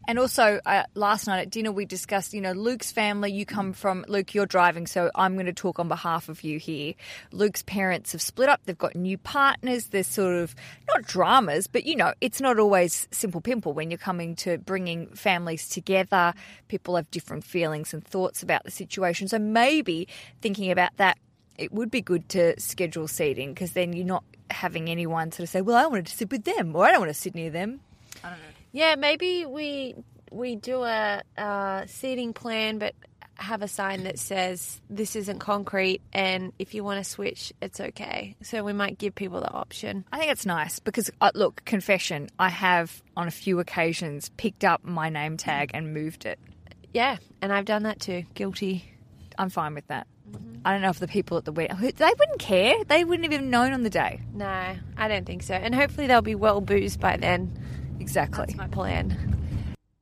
And 0.08 0.20
also, 0.20 0.60
uh, 0.64 0.84
last 0.94 1.26
night 1.26 1.40
at 1.40 1.50
dinner, 1.50 1.72
we 1.72 1.84
discussed, 1.84 2.32
you 2.32 2.40
know, 2.40 2.52
Luke's 2.52 2.92
family. 2.92 3.32
You 3.32 3.44
come 3.44 3.72
from, 3.72 4.04
Luke, 4.06 4.36
you're 4.36 4.46
driving, 4.46 4.86
so 4.86 5.10
I'm 5.16 5.34
going 5.34 5.46
to 5.46 5.52
talk 5.52 5.80
on 5.80 5.88
behalf 5.88 6.28
of 6.28 6.44
you 6.44 6.60
here. 6.60 6.94
Luke's 7.32 7.64
parents 7.64 8.12
have 8.12 8.22
split 8.22 8.48
up. 8.48 8.60
They've 8.64 8.78
got 8.78 8.94
new 8.94 9.18
partners. 9.18 9.88
There's 9.88 10.06
sort 10.06 10.36
of, 10.36 10.54
not 10.86 11.02
dramas, 11.02 11.66
but, 11.66 11.86
you 11.86 11.96
know, 11.96 12.14
it's 12.20 12.40
not 12.40 12.60
always 12.60 13.08
simple 13.10 13.40
pimple 13.40 13.72
when 13.72 13.90
you're 13.90 13.98
coming 13.98 14.36
to 14.36 14.58
bringing 14.58 15.08
families 15.08 15.68
together. 15.68 16.34
People 16.68 16.94
have 16.94 17.10
different 17.10 17.42
feelings 17.42 17.92
and 17.92 18.04
thoughts 18.04 18.44
about 18.44 18.62
the 18.62 18.70
situation. 18.70 19.26
So 19.26 19.40
maybe 19.40 20.06
thinking 20.40 20.70
about 20.70 20.96
that, 20.98 21.18
it 21.58 21.72
would 21.72 21.90
be 21.90 22.00
good 22.00 22.28
to 22.30 22.58
schedule 22.60 23.08
seating 23.08 23.54
because 23.54 23.72
then 23.72 23.92
you're 23.92 24.06
not 24.06 24.24
having 24.50 24.88
anyone 24.88 25.32
sort 25.32 25.44
of 25.44 25.48
say, 25.48 25.60
well, 25.60 25.76
I 25.76 25.86
wanted 25.86 26.06
to 26.06 26.16
sit 26.16 26.30
with 26.30 26.44
them 26.44 26.74
or 26.74 26.84
I 26.84 26.90
don't 26.90 27.00
want 27.00 27.10
to 27.10 27.14
sit 27.14 27.34
near 27.34 27.50
them. 27.50 27.80
I 28.22 28.30
don't 28.30 28.38
know. 28.38 28.44
Yeah, 28.72 28.94
maybe 28.96 29.46
we 29.46 29.94
we 30.30 30.56
do 30.56 30.82
a, 30.82 31.22
uh 31.38 31.86
seating 31.86 32.32
plan, 32.32 32.78
but 32.78 32.94
have 33.38 33.62
a 33.62 33.68
sign 33.68 34.04
that 34.04 34.18
says 34.18 34.80
this 34.88 35.14
isn't 35.14 35.38
concrete, 35.38 36.00
and 36.12 36.52
if 36.58 36.74
you 36.74 36.82
want 36.82 37.04
to 37.04 37.08
switch, 37.08 37.52
it's 37.60 37.80
okay. 37.80 38.34
So 38.42 38.64
we 38.64 38.72
might 38.72 38.98
give 38.98 39.14
people 39.14 39.40
the 39.40 39.50
option. 39.50 40.04
I 40.10 40.18
think 40.18 40.32
it's 40.32 40.46
nice 40.46 40.78
because, 40.78 41.10
uh, 41.20 41.32
look, 41.34 41.64
confession, 41.64 42.28
I 42.38 42.48
have 42.48 43.02
on 43.16 43.28
a 43.28 43.30
few 43.30 43.60
occasions 43.60 44.30
picked 44.36 44.64
up 44.64 44.84
my 44.84 45.10
name 45.10 45.36
tag 45.36 45.70
and 45.74 45.92
moved 45.92 46.24
it. 46.24 46.38
Yeah, 46.94 47.18
and 47.42 47.52
I've 47.52 47.66
done 47.66 47.82
that 47.82 48.00
too. 48.00 48.24
Guilty. 48.34 48.90
I'm 49.38 49.50
fine 49.50 49.74
with 49.74 49.86
that. 49.88 50.06
I 50.66 50.72
don't 50.72 50.82
know 50.82 50.90
if 50.90 50.98
the 50.98 51.06
people 51.06 51.36
at 51.36 51.44
the 51.44 51.52
wedding, 51.52 51.76
they 51.78 52.12
wouldn't 52.18 52.40
care. 52.40 52.74
They 52.88 53.04
wouldn't 53.04 53.24
have 53.24 53.32
even 53.32 53.50
known 53.50 53.72
on 53.72 53.84
the 53.84 53.90
day. 53.90 54.20
No, 54.34 54.76
I 54.96 55.06
don't 55.06 55.24
think 55.24 55.44
so. 55.44 55.54
And 55.54 55.72
hopefully 55.72 56.08
they'll 56.08 56.22
be 56.22 56.34
well 56.34 56.60
boozed 56.60 56.98
by 56.98 57.16
then. 57.16 57.56
Exactly. 58.00 58.46
That's 58.46 58.56
my 58.56 58.66
plan. 58.66 59.36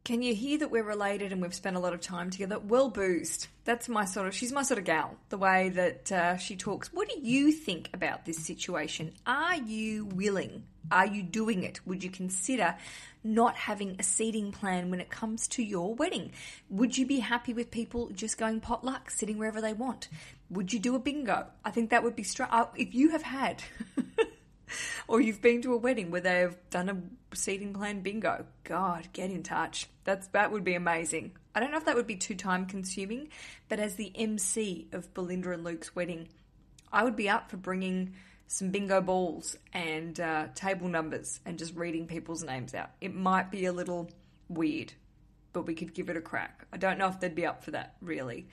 Can 0.05 0.23
you 0.23 0.35
hear 0.35 0.57
that 0.59 0.71
we're 0.71 0.83
related 0.83 1.33
and 1.33 1.43
we've 1.43 1.55
spent 1.55 1.77
a 1.77 1.81
lot 1.81 1.93
of 1.93 2.01
time 2.01 2.31
together? 2.31 2.59
Well 2.59 2.89
boozed. 2.89 3.49
That's 3.65 3.91
my 3.91 4.07
sort 4.07 4.27
of. 4.27 4.35
She's 4.35 4.53
my 4.53 4.63
sort 4.63 4.79
of 4.79 4.85
gal. 4.85 5.19
The 5.29 5.37
way 5.37 5.69
that 5.69 6.11
uh, 6.11 6.37
she 6.39 6.57
talks. 6.57 6.91
What 6.95 7.11
do 7.11 7.21
you 7.21 7.53
think 7.53 7.91
about 7.93 8.25
this 8.25 8.39
situation? 8.39 9.13
Are 9.27 9.57
you 9.57 10.07
willing? 10.07 10.65
Are 10.91 11.07
you 11.07 11.23
doing 11.23 11.63
it? 11.65 11.81
Would 11.87 12.05
you 12.05 12.11
consider 12.11 12.75
not 13.23 13.57
having 13.57 13.97
a 13.99 14.03
seating 14.03 14.53
plan 14.53 14.91
when 14.91 15.01
it 15.01 15.09
comes 15.09 15.49
to 15.49 15.63
your 15.63 15.95
wedding? 15.95 16.33
Would 16.69 16.99
you 16.99 17.07
be 17.07 17.21
happy 17.21 17.55
with 17.55 17.71
people 17.71 18.11
just 18.11 18.37
going 18.37 18.61
potluck, 18.61 19.11
sitting 19.11 19.39
wherever 19.39 19.63
they 19.63 19.73
want? 19.73 20.09
Would 20.55 20.73
you 20.73 20.79
do 20.79 20.95
a 20.95 20.99
bingo? 20.99 21.47
I 21.65 21.71
think 21.71 21.91
that 21.91 22.03
would 22.03 22.17
be 22.17 22.23
straight. 22.23 22.49
Uh, 22.53 22.67
if 22.77 22.95
you 22.95 23.11
have 23.11 23.23
had. 23.23 23.63
or 25.09 25.21
you've 25.21 25.43
been 25.43 25.63
to 25.63 25.73
a 25.73 25.77
wedding 25.77 26.11
where 26.11 26.21
they've 26.21 26.57
done 26.71 26.89
a 26.89 27.37
seating 27.37 27.75
plan 27.75 28.01
bingo. 28.01 28.47
God, 28.63 29.09
get 29.13 29.31
in 29.31 29.43
touch. 29.43 29.89
That's 30.05 30.29
that 30.29 30.53
would 30.53 30.65
be 30.65 30.75
amazing. 30.75 31.33
I 31.55 31.61
don't 31.61 31.71
know 31.71 31.79
if 31.79 31.85
that 31.87 31.97
would 31.97 32.07
be 32.07 32.17
too 32.17 32.35
time 32.35 32.67
consuming, 32.67 33.29
but 33.69 33.81
as 33.81 33.97
the 33.97 34.13
MC 34.15 34.89
of 34.93 35.13
Belinda 35.13 35.53
and 35.53 35.65
Luke's 35.65 35.95
wedding, 35.95 36.29
I 36.93 37.05
would 37.05 37.17
be 37.17 37.29
up 37.29 37.51
for 37.51 37.57
bringing 37.57 38.15
some 38.47 38.71
bingo 38.71 39.01
balls 39.01 39.57
and 39.73 40.19
uh, 40.21 40.49
table 40.55 40.89
numbers 40.89 41.41
and 41.45 41.59
just 41.59 41.75
reading 41.75 42.07
people's 42.07 42.45
names 42.45 42.75
out. 42.75 42.91
It 43.01 43.15
might 43.15 43.51
be 43.51 43.67
a 43.67 43.73
little 43.73 44.11
weird, 44.49 44.93
but 45.53 45.67
we 45.67 45.75
could 45.75 45.95
give 45.95 46.11
it 46.11 46.17
a 46.17 46.21
crack. 46.21 46.67
I 46.73 46.77
don't 46.77 46.99
know 46.99 47.09
if 47.09 47.19
they'd 47.21 47.35
be 47.35 47.47
up 47.47 47.65
for 47.65 47.73
that, 47.73 47.95
really. 48.01 48.47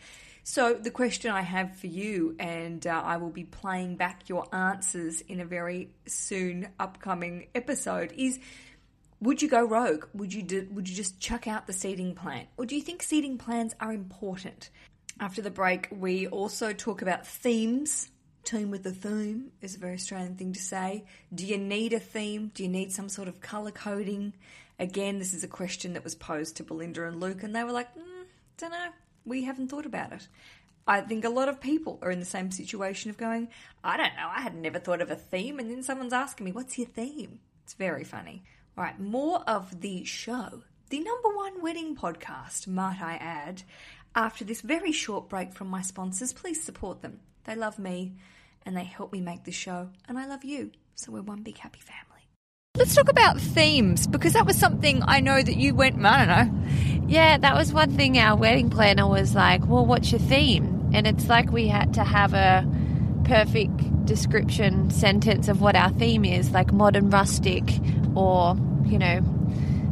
So, 0.43 0.73
the 0.73 0.89
question 0.89 1.31
I 1.31 1.41
have 1.41 1.75
for 1.77 1.87
you, 1.87 2.35
and 2.39 2.85
uh, 2.85 3.01
I 3.05 3.17
will 3.17 3.29
be 3.29 3.43
playing 3.43 3.95
back 3.95 4.27
your 4.27 4.53
answers 4.53 5.21
in 5.21 5.39
a 5.39 5.45
very 5.45 5.91
soon 6.07 6.67
upcoming 6.79 7.47
episode, 7.53 8.11
is 8.17 8.39
would 9.21 9.41
you 9.43 9.47
go 9.47 9.63
rogue? 9.63 10.05
Would 10.15 10.33
you 10.33 10.41
do, 10.41 10.67
would 10.71 10.89
you 10.89 10.95
just 10.95 11.19
chuck 11.19 11.47
out 11.47 11.67
the 11.67 11.73
seating 11.73 12.15
plan, 12.15 12.47
or 12.57 12.65
do 12.65 12.75
you 12.75 12.81
think 12.81 13.03
seating 13.03 13.37
plans 13.37 13.75
are 13.79 13.93
important? 13.93 14.71
After 15.19 15.43
the 15.43 15.51
break, 15.51 15.87
we 15.91 16.25
also 16.27 16.73
talk 16.73 17.01
about 17.03 17.27
themes. 17.27 18.09
Team 18.43 18.71
with 18.71 18.83
a 18.87 18.91
theme 18.91 19.51
is 19.61 19.75
a 19.75 19.77
very 19.77 19.93
Australian 19.93 20.35
thing 20.35 20.53
to 20.53 20.59
say. 20.59 21.05
Do 21.33 21.45
you 21.45 21.59
need 21.59 21.93
a 21.93 21.99
theme? 21.99 22.49
Do 22.55 22.63
you 22.63 22.69
need 22.69 22.91
some 22.91 23.07
sort 23.07 23.27
of 23.27 23.39
colour 23.39 23.69
coding? 23.69 24.33
Again, 24.79 25.19
this 25.19 25.35
is 25.35 25.43
a 25.43 25.47
question 25.47 25.93
that 25.93 26.03
was 26.03 26.15
posed 26.15 26.57
to 26.57 26.63
Belinda 26.63 27.07
and 27.07 27.21
Luke, 27.21 27.43
and 27.43 27.55
they 27.55 27.63
were 27.63 27.71
like, 27.71 27.95
mm, 27.95 28.25
"Don't 28.57 28.71
know. 28.71 28.87
We 29.25 29.43
haven't 29.43 29.67
thought 29.67 29.85
about 29.85 30.11
it." 30.13 30.27
I 30.87 31.01
think 31.01 31.23
a 31.23 31.29
lot 31.29 31.47
of 31.47 31.61
people 31.61 31.99
are 32.01 32.11
in 32.11 32.19
the 32.19 32.25
same 32.25 32.51
situation 32.51 33.09
of 33.09 33.17
going, 33.17 33.49
"I 33.83 33.97
don't 33.97 34.15
know. 34.15 34.29
I 34.29 34.41
had 34.41 34.55
never 34.55 34.79
thought 34.79 35.01
of 35.01 35.11
a 35.11 35.15
theme," 35.15 35.59
and 35.59 35.69
then 35.69 35.83
someone's 35.83 36.13
asking 36.13 36.45
me, 36.45 36.51
"What's 36.51 36.77
your 36.77 36.87
theme?" 36.87 37.39
It's 37.63 37.73
very 37.73 38.03
funny. 38.03 38.43
All 38.77 38.83
right, 38.83 38.99
more 38.99 39.41
of 39.49 39.81
the 39.81 40.03
show, 40.05 40.63
the 40.89 40.99
number 40.99 41.29
one 41.29 41.61
wedding 41.61 41.95
podcast, 41.95 42.67
might 42.67 43.01
I 43.01 43.15
add. 43.15 43.63
After 44.15 44.43
this 44.43 44.61
very 44.61 44.91
short 44.91 45.29
break 45.29 45.53
from 45.53 45.67
my 45.67 45.81
sponsors, 45.81 46.33
please 46.33 46.63
support 46.63 47.01
them. 47.01 47.21
They 47.43 47.55
love 47.55 47.79
me 47.79 48.15
and 48.65 48.75
they 48.75 48.83
help 48.83 49.13
me 49.13 49.21
make 49.21 49.43
the 49.43 49.51
show, 49.51 49.91
and 50.07 50.17
I 50.17 50.25
love 50.25 50.43
you. 50.43 50.71
So 50.95 51.11
we're 51.11 51.21
one 51.21 51.43
big 51.43 51.57
happy 51.57 51.79
family. 51.79 52.10
Let's 52.77 52.95
talk 52.95 53.09
about 53.09 53.37
themes 53.37 54.07
because 54.07 54.31
that 54.31 54.45
was 54.45 54.55
something 54.55 55.03
I 55.03 55.19
know 55.19 55.41
that 55.41 55.57
you 55.57 55.75
went, 55.75 56.03
I 56.05 56.25
don't 56.25 56.27
know. 56.29 57.05
Yeah, 57.05 57.37
that 57.37 57.53
was 57.53 57.73
one 57.73 57.97
thing 57.97 58.17
our 58.17 58.37
wedding 58.37 58.69
planner 58.69 59.09
was 59.09 59.35
like, 59.35 59.67
well, 59.67 59.85
what's 59.85 60.09
your 60.13 60.21
theme? 60.21 60.89
And 60.93 61.05
it's 61.05 61.27
like 61.27 61.51
we 61.51 61.67
had 61.67 61.93
to 61.95 62.03
have 62.05 62.33
a 62.33 62.65
perfect 63.25 64.05
description 64.05 64.89
sentence 64.89 65.49
of 65.49 65.59
what 65.59 65.75
our 65.75 65.89
theme 65.89 66.23
is, 66.23 66.51
like 66.51 66.71
modern 66.71 67.09
rustic 67.09 67.63
or, 68.15 68.55
you 68.85 68.97
know, 68.97 69.19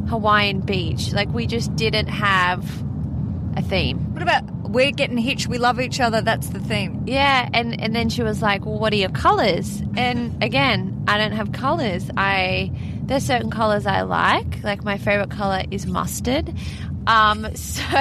Hawaiian 0.08 0.60
beach. 0.60 1.12
Like 1.12 1.28
we 1.28 1.46
just 1.46 1.76
didn't 1.76 2.08
have 2.08 2.64
a 3.56 3.62
theme. 3.62 3.98
What 4.12 4.22
about 4.22 4.44
we're 4.70 4.92
getting 4.92 5.18
hitched, 5.18 5.48
we 5.48 5.58
love 5.58 5.80
each 5.80 6.00
other, 6.00 6.20
that's 6.20 6.50
the 6.50 6.60
theme. 6.60 7.02
Yeah, 7.06 7.48
and 7.52 7.80
and 7.80 7.94
then 7.94 8.08
she 8.08 8.22
was 8.22 8.40
like, 8.40 8.64
"Well, 8.64 8.78
what 8.78 8.92
are 8.92 8.96
your 8.96 9.10
colors?" 9.10 9.82
And 9.96 10.42
again, 10.42 11.04
I 11.08 11.18
don't 11.18 11.32
have 11.32 11.52
colors. 11.52 12.08
I 12.16 12.72
there's 13.02 13.24
certain 13.24 13.50
colors 13.50 13.86
I 13.86 14.02
like. 14.02 14.62
Like 14.62 14.84
my 14.84 14.98
favorite 14.98 15.30
color 15.30 15.62
is 15.70 15.86
mustard. 15.86 16.54
Um, 17.06 17.48
so, 17.56 17.82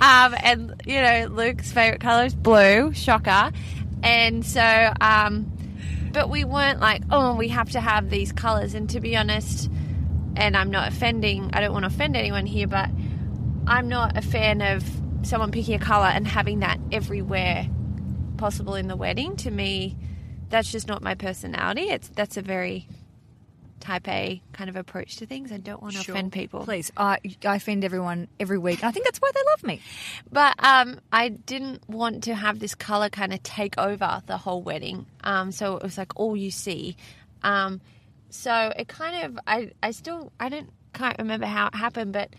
um, 0.00 0.34
and 0.42 0.74
you 0.84 1.00
know, 1.00 1.28
Luke's 1.30 1.70
favorite 1.70 2.00
color 2.00 2.24
is 2.24 2.34
blue. 2.34 2.92
Shocker. 2.92 3.52
And 4.02 4.44
so, 4.44 4.92
um, 5.00 5.50
but 6.12 6.28
we 6.28 6.44
weren't 6.44 6.80
like, 6.80 7.02
oh, 7.10 7.34
we 7.34 7.48
have 7.48 7.70
to 7.70 7.80
have 7.80 8.10
these 8.10 8.32
colors. 8.32 8.74
And 8.74 8.90
to 8.90 9.00
be 9.00 9.16
honest, 9.16 9.70
and 10.36 10.56
I'm 10.56 10.70
not 10.70 10.88
offending. 10.88 11.50
I 11.52 11.60
don't 11.60 11.72
want 11.72 11.84
to 11.84 11.86
offend 11.86 12.16
anyone 12.16 12.46
here, 12.46 12.66
but 12.66 12.90
I'm 13.66 13.88
not 13.88 14.16
a 14.16 14.22
fan 14.22 14.60
of 14.60 14.84
someone 15.22 15.50
picking 15.50 15.74
a 15.74 15.78
color 15.78 16.06
and 16.06 16.26
having 16.26 16.60
that 16.60 16.78
everywhere 16.92 17.66
possible 18.36 18.74
in 18.74 18.88
the 18.88 18.96
wedding. 18.96 19.36
To 19.36 19.50
me, 19.50 19.96
that's 20.50 20.70
just 20.70 20.86
not 20.86 21.02
my 21.02 21.14
personality. 21.14 21.82
It's 21.82 22.08
that's 22.08 22.36
a 22.36 22.42
very 22.42 22.86
type 23.80 24.08
A 24.08 24.42
kind 24.52 24.70
of 24.70 24.76
approach 24.76 25.16
to 25.16 25.26
things. 25.26 25.52
I 25.52 25.58
don't 25.58 25.82
want 25.82 25.94
to 25.94 26.00
offend 26.00 26.32
people. 26.32 26.64
Please, 26.64 26.90
I, 26.96 27.18
I 27.44 27.56
offend 27.56 27.84
everyone 27.84 28.28
every 28.40 28.58
week. 28.58 28.82
I 28.84 28.90
think 28.90 29.04
that's 29.06 29.18
why 29.18 29.30
they 29.34 29.42
love 29.50 29.62
me. 29.62 29.80
But 30.30 30.54
um, 30.62 31.00
I 31.12 31.28
didn't 31.30 31.88
want 31.88 32.24
to 32.24 32.34
have 32.34 32.58
this 32.58 32.74
color 32.74 33.08
kind 33.08 33.32
of 33.32 33.42
take 33.42 33.78
over 33.78 34.22
the 34.26 34.36
whole 34.36 34.62
wedding. 34.62 35.06
Um, 35.22 35.52
so 35.52 35.76
it 35.76 35.82
was 35.82 35.98
like 35.98 36.12
all 36.16 36.36
you 36.36 36.50
see. 36.50 36.96
Um, 37.42 37.80
so 38.30 38.72
it 38.76 38.88
kind 38.88 39.24
of, 39.24 39.38
I, 39.46 39.72
I 39.82 39.90
still, 39.92 40.32
I 40.40 40.48
don't 40.48 40.70
can't 40.94 41.18
remember 41.18 41.46
how 41.46 41.66
it 41.66 41.74
happened, 41.74 42.12
but 42.12 42.30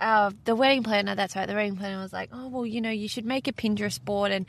uh, 0.00 0.30
the 0.44 0.54
wedding 0.54 0.82
planner, 0.82 1.14
that's 1.14 1.36
right, 1.36 1.46
the 1.46 1.54
wedding 1.54 1.76
planner 1.76 2.00
was 2.00 2.12
like, 2.12 2.30
oh, 2.32 2.48
well, 2.48 2.66
you 2.66 2.80
know, 2.80 2.90
you 2.90 3.08
should 3.08 3.24
make 3.24 3.48
a 3.48 3.52
Pinterest 3.52 4.02
board 4.02 4.32
and 4.32 4.46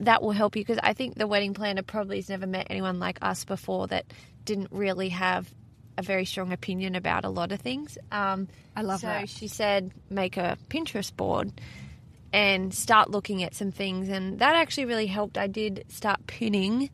that 0.00 0.22
will 0.22 0.32
help 0.32 0.56
you 0.56 0.62
because 0.62 0.78
I 0.82 0.92
think 0.92 1.14
the 1.14 1.26
wedding 1.26 1.54
planner 1.54 1.82
probably 1.82 2.16
has 2.16 2.28
never 2.28 2.46
met 2.46 2.66
anyone 2.70 2.98
like 2.98 3.18
us 3.22 3.44
before 3.44 3.86
that 3.88 4.06
didn't 4.44 4.68
really 4.72 5.10
have 5.10 5.48
a 5.96 6.02
very 6.02 6.24
strong 6.24 6.52
opinion 6.52 6.96
about 6.96 7.24
a 7.24 7.28
lot 7.28 7.52
of 7.52 7.60
things. 7.60 7.96
Um, 8.10 8.48
I 8.74 8.82
love 8.82 9.00
so 9.00 9.06
that. 9.06 9.28
she 9.28 9.46
said, 9.46 9.92
make 10.10 10.36
a 10.36 10.58
Pinterest 10.68 11.14
board 11.14 11.52
and 12.32 12.74
start 12.74 13.10
looking 13.10 13.44
at 13.44 13.54
some 13.54 13.70
things. 13.70 14.08
And 14.08 14.40
that 14.40 14.56
actually 14.56 14.86
really 14.86 15.06
helped. 15.06 15.38
I 15.38 15.46
did 15.46 15.84
start 15.88 16.26
pinning 16.26 16.90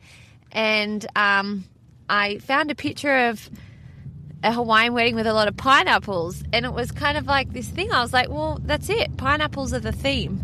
and 0.52 1.06
um, 1.16 1.64
I 2.08 2.38
found 2.38 2.70
a 2.70 2.74
picture 2.74 3.28
of 3.28 3.48
a 4.42 4.52
Hawaiian 4.52 4.94
wedding 4.94 5.14
with 5.14 5.26
a 5.26 5.34
lot 5.34 5.48
of 5.48 5.56
pineapples. 5.56 6.42
And 6.52 6.64
it 6.64 6.72
was 6.72 6.90
kind 6.92 7.18
of 7.18 7.26
like 7.26 7.52
this 7.52 7.68
thing. 7.68 7.92
I 7.92 8.00
was 8.00 8.12
like, 8.12 8.28
well, 8.30 8.58
that's 8.64 8.88
it. 8.88 9.16
Pineapples 9.16 9.72
are 9.74 9.80
the 9.80 9.92
theme. 9.92 10.42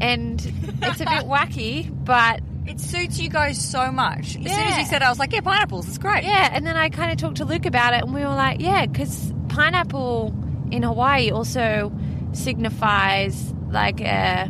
And 0.00 0.40
it's 0.82 1.00
a 1.00 1.04
bit 1.04 1.24
wacky, 1.26 1.88
but 2.04 2.40
It 2.66 2.80
suits 2.80 3.18
you 3.20 3.28
guys 3.28 3.60
so 3.64 3.90
much. 3.90 4.36
As 4.36 4.42
soon 4.42 4.46
as 4.48 4.78
you 4.78 4.84
said, 4.84 5.02
it, 5.02 5.04
I 5.04 5.08
was 5.08 5.18
like, 5.18 5.32
yeah, 5.32 5.40
pineapples, 5.40 5.88
it's 5.88 5.98
great. 5.98 6.24
Yeah, 6.24 6.48
and 6.52 6.66
then 6.66 6.76
I 6.76 6.88
kind 6.88 7.10
of 7.12 7.18
talked 7.18 7.36
to 7.38 7.44
Luke 7.44 7.66
about 7.66 7.94
it, 7.94 8.02
and 8.04 8.14
we 8.14 8.20
were 8.22 8.28
like, 8.28 8.60
yeah, 8.60 8.86
because 8.86 9.32
pineapple 9.48 10.34
in 10.70 10.82
Hawaii 10.82 11.30
also 11.30 11.92
signifies 12.32 13.52
like 13.70 14.00
a 14.00 14.48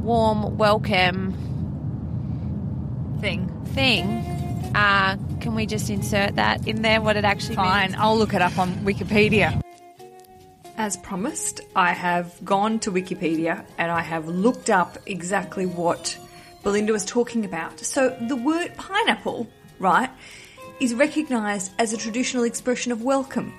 warm 0.00 0.56
welcome 0.56 1.34
Thing. 3.20 3.48
thing. 3.74 4.06
Uh, 4.74 5.16
can 5.40 5.54
we 5.54 5.66
just 5.66 5.90
insert 5.90 6.36
that 6.36 6.66
in 6.66 6.82
there? 6.82 7.00
What 7.00 7.16
it 7.16 7.24
actually 7.24 7.56
Fine, 7.56 7.90
means? 7.90 8.00
I'll 8.00 8.16
look 8.16 8.34
it 8.34 8.42
up 8.42 8.58
on 8.58 8.72
Wikipedia. 8.84 9.60
As 10.76 10.96
promised, 10.96 11.60
I 11.74 11.92
have 11.92 12.44
gone 12.44 12.78
to 12.80 12.92
Wikipedia 12.92 13.64
and 13.78 13.90
I 13.90 14.00
have 14.00 14.28
looked 14.28 14.70
up 14.70 14.98
exactly 15.06 15.66
what 15.66 16.16
Belinda 16.62 16.92
was 16.92 17.04
talking 17.04 17.44
about. 17.44 17.80
So 17.80 18.16
the 18.28 18.36
word 18.36 18.76
pineapple, 18.76 19.48
right, 19.78 20.10
is 20.80 20.94
recognised 20.94 21.72
as 21.78 21.92
a 21.92 21.96
traditional 21.96 22.44
expression 22.44 22.92
of 22.92 23.02
welcome. 23.02 23.52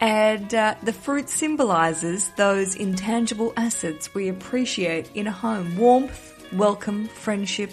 And 0.00 0.54
uh, 0.54 0.74
the 0.82 0.92
fruit 0.92 1.28
symbolises 1.28 2.30
those 2.36 2.74
intangible 2.74 3.52
assets 3.56 4.14
we 4.14 4.28
appreciate 4.28 5.10
in 5.14 5.26
a 5.26 5.32
home 5.32 5.76
warmth, 5.76 6.52
welcome, 6.52 7.08
friendship, 7.08 7.70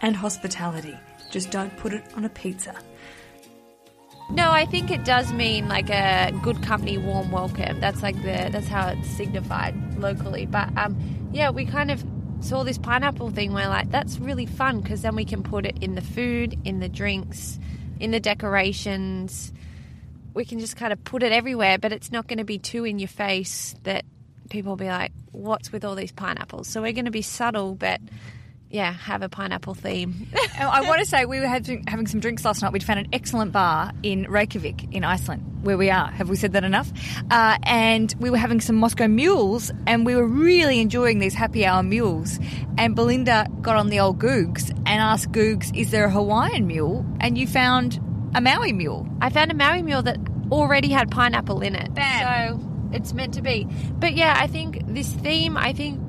and 0.00 0.16
hospitality. 0.16 0.96
Just 1.30 1.50
don't 1.50 1.76
put 1.76 1.92
it 1.92 2.04
on 2.14 2.24
a 2.24 2.28
pizza. 2.28 2.74
No, 4.30 4.50
I 4.50 4.66
think 4.66 4.90
it 4.90 5.04
does 5.04 5.32
mean 5.32 5.68
like 5.68 5.88
a 5.88 6.32
good 6.42 6.62
company, 6.62 6.98
warm 6.98 7.30
welcome. 7.30 7.80
That's 7.80 8.02
like 8.02 8.16
the 8.16 8.50
that's 8.52 8.68
how 8.68 8.88
it's 8.88 9.08
signified 9.08 9.74
locally. 9.98 10.44
But 10.44 10.76
um, 10.76 11.30
yeah, 11.32 11.48
we 11.50 11.64
kind 11.64 11.90
of 11.90 12.04
saw 12.40 12.62
this 12.62 12.76
pineapple 12.76 13.30
thing. 13.30 13.54
We're 13.54 13.68
like, 13.68 13.90
that's 13.90 14.18
really 14.18 14.44
fun 14.44 14.80
because 14.80 15.00
then 15.00 15.16
we 15.16 15.24
can 15.24 15.42
put 15.42 15.64
it 15.64 15.82
in 15.82 15.94
the 15.94 16.02
food, 16.02 16.58
in 16.64 16.80
the 16.80 16.90
drinks, 16.90 17.58
in 18.00 18.10
the 18.10 18.20
decorations. 18.20 19.52
We 20.34 20.44
can 20.44 20.58
just 20.58 20.76
kind 20.76 20.92
of 20.92 21.02
put 21.04 21.22
it 21.22 21.32
everywhere, 21.32 21.78
but 21.78 21.92
it's 21.92 22.12
not 22.12 22.26
going 22.26 22.38
to 22.38 22.44
be 22.44 22.58
too 22.58 22.84
in 22.84 22.98
your 22.98 23.08
face 23.08 23.74
that 23.84 24.04
people 24.50 24.72
will 24.72 24.76
be 24.76 24.88
like, 24.88 25.12
"What's 25.32 25.72
with 25.72 25.86
all 25.86 25.94
these 25.94 26.12
pineapples?" 26.12 26.68
So 26.68 26.82
we're 26.82 26.92
going 26.92 27.06
to 27.06 27.10
be 27.10 27.22
subtle, 27.22 27.74
but 27.74 28.02
yeah, 28.70 28.92
have 28.92 29.22
a 29.22 29.28
pineapple 29.28 29.74
theme. 29.74 30.28
I 30.58 30.82
want 30.82 31.00
to 31.00 31.06
say 31.06 31.24
we 31.24 31.40
were 31.40 31.46
having, 31.46 31.84
having 31.86 32.06
some 32.06 32.20
drinks 32.20 32.44
last 32.44 32.60
night. 32.60 32.72
We'd 32.72 32.84
found 32.84 33.00
an 33.00 33.08
excellent 33.12 33.52
bar 33.52 33.92
in 34.02 34.30
Reykjavik 34.30 34.92
in 34.92 35.04
Iceland, 35.04 35.60
where 35.62 35.78
we 35.78 35.88
are. 35.90 36.10
Have 36.10 36.28
we 36.28 36.36
said 36.36 36.52
that 36.52 36.64
enough? 36.64 36.92
Uh, 37.30 37.56
and 37.62 38.14
we 38.18 38.28
were 38.28 38.36
having 38.36 38.60
some 38.60 38.76
Moscow 38.76 39.08
mules, 39.08 39.72
and 39.86 40.04
we 40.04 40.14
were 40.14 40.26
really 40.26 40.80
enjoying 40.80 41.18
these 41.18 41.32
happy 41.34 41.64
hour 41.64 41.82
mules. 41.82 42.38
And 42.76 42.94
Belinda 42.94 43.46
got 43.62 43.76
on 43.76 43.88
the 43.88 44.00
old 44.00 44.18
Googs 44.18 44.70
and 44.70 45.00
asked 45.00 45.32
Googs, 45.32 45.74
"Is 45.74 45.90
there 45.90 46.04
a 46.04 46.10
Hawaiian 46.10 46.66
mule?" 46.66 47.06
And 47.20 47.38
you 47.38 47.46
found 47.46 47.98
a 48.34 48.40
Maui 48.42 48.72
mule. 48.72 49.08
I 49.22 49.30
found 49.30 49.50
a 49.50 49.54
Maui 49.54 49.80
mule 49.80 50.02
that 50.02 50.18
already 50.52 50.88
had 50.88 51.10
pineapple 51.10 51.62
in 51.62 51.74
it. 51.74 51.94
Bam. 51.94 52.58
So 52.60 52.90
it's 52.92 53.14
meant 53.14 53.34
to 53.34 53.42
be. 53.42 53.66
But 53.98 54.14
yeah, 54.14 54.34
I 54.38 54.46
think 54.46 54.86
this 54.86 55.10
theme, 55.10 55.56
I 55.56 55.72
think 55.72 56.00